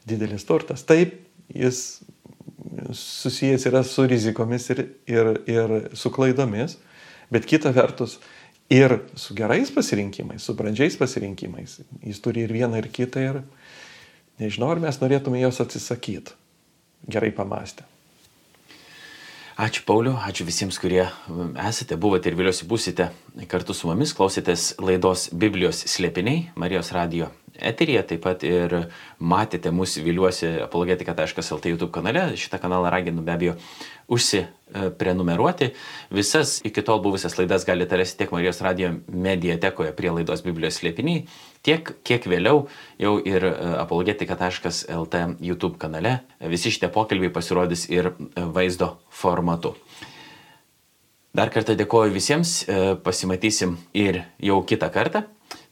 Didelis 0.06 0.46
turtas. 0.46 0.86
Taip, 0.86 1.16
jis 1.50 2.04
susijęs 2.94 3.66
yra 3.66 3.82
su 3.84 4.06
rizikomis 4.08 4.70
ir, 4.74 4.86
ir, 5.10 5.32
ir 5.50 5.76
su 5.98 6.12
klaidomis, 6.14 6.78
bet 7.34 7.48
kita 7.50 7.72
vertus, 7.74 8.20
ir 8.70 8.98
su 9.16 9.36
gerais 9.36 9.72
pasirinkimais, 9.72 10.44
su 10.44 10.56
brandžiais 10.58 10.98
pasirinkimais. 10.98 11.80
Jis 12.04 12.22
turi 12.22 12.46
ir 12.46 12.54
vieną, 12.54 12.80
ir 12.82 12.90
kitą 12.94 13.24
ir 13.24 13.42
nežinau, 14.42 14.72
ar 14.74 14.82
mes 14.84 15.02
norėtume 15.02 15.42
jos 15.44 15.62
atsisakyti. 15.64 16.34
Gerai 17.10 17.32
pamastę. 17.36 17.86
Ačiū 19.56 19.86
Pauliu, 19.88 20.18
ačiū 20.20 20.44
visiems, 20.44 20.76
kurie 20.84 21.06
esate, 21.64 21.96
buvote 21.96 22.28
ir 22.28 22.36
vėliausiai 22.36 22.68
būsite 22.68 23.06
kartu 23.48 23.72
su 23.72 23.88
mumis, 23.88 24.12
klausėtės 24.12 24.74
laidos 24.84 25.30
Biblijos 25.32 25.80
slėpiniai 25.94 26.50
Marijos 26.60 26.92
radio 26.92 27.30
eteryje, 27.56 28.02
taip 28.10 28.26
pat 28.26 28.44
ir 28.44 28.76
matėte 29.20 29.72
mūsų 29.72 30.04
viliuosi 30.04 30.50
apologetika.lt 30.66 31.72
YouTube 31.72 31.94
kanale. 31.96 32.26
Šitą 32.36 32.60
kanalą 32.60 32.92
raginu 32.92 33.24
be 33.24 33.32
abejo 33.32 33.56
užsiprenumeruoti. 34.12 35.72
Visas 36.12 36.58
iki 36.68 36.84
tol 36.84 37.00
buvusias 37.06 37.38
laidas 37.40 37.64
galite 37.64 37.96
rasti 37.96 38.26
tiek 38.26 38.36
Marijos 38.36 38.60
radio 38.66 38.92
mediatekoje 39.08 39.96
prie 39.96 40.12
laidos 40.20 40.44
Biblijos 40.44 40.82
slėpiniai, 40.82 41.24
tiek 41.66 41.90
kiek 42.06 42.28
vėliau 42.30 42.66
jau 43.02 43.16
ir 43.26 43.46
apologetika.lt 43.82 45.22
YouTube 45.42 45.80
kanale. 45.82 46.20
Visi 46.40 46.74
šitie 46.74 46.92
pokalbiai 46.94 47.34
pasirodys 47.34 47.88
ir 47.90 48.14
vaizdo 48.36 48.96
formatu. 49.10 49.76
Dar 51.36 51.52
kartą 51.52 51.76
dėkoju 51.76 52.14
visiems, 52.16 52.62
pasimatysim 53.04 53.76
ir 53.98 54.22
jau 54.40 54.62
kitą 54.64 54.88
kartą. 54.94 55.26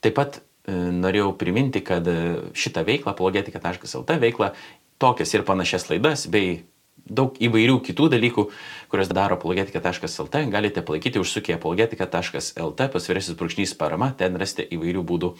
Taip 0.03 0.17
pat 0.17 0.41
norėjau 0.67 1.31
priminti, 1.39 1.79
kad 1.83 2.07
šitą 2.55 2.83
veiklą, 2.87 3.13
apologetika.lt 3.13 4.17
veiklą, 4.19 4.51
tokias 4.99 5.33
ir 5.35 5.45
panašias 5.47 5.87
laidas 5.91 6.27
bei 6.31 6.61
daug 7.03 7.35
įvairių 7.43 7.79
kitų 7.83 8.09
dalykų, 8.13 8.45
kurias 8.91 9.11
daro 9.11 9.37
apologetika.lt, 9.37 10.43
galite 10.51 10.83
palaikyti 10.85 11.21
užsukę 11.21 11.57
apologetika.lt, 11.57 12.87
pasvirėsis 12.93 13.37
brūkšnys 13.39 13.75
parama, 13.79 14.13
ten 14.17 14.37
rasite 14.39 14.65
įvairių 14.77 15.03
būdų 15.07 15.33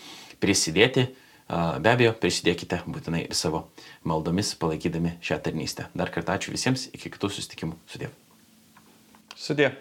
prisidėti. 0.44 1.08
Be 1.54 1.92
abejo, 1.92 2.14
prisidėkite 2.18 2.82
būtinai 2.88 3.26
ir 3.28 3.36
savo 3.38 3.66
maldomis 4.08 4.54
palaikydami 4.60 5.18
šią 5.24 5.42
tarnystę. 5.44 5.90
Dar 5.94 6.12
kartą 6.14 6.38
ačiū 6.38 6.56
visiems, 6.56 6.88
iki 6.96 7.12
kitų 7.14 7.30
susitikimų. 7.36 7.80
Sudė. 7.92 8.14
Sudė. 9.36 9.74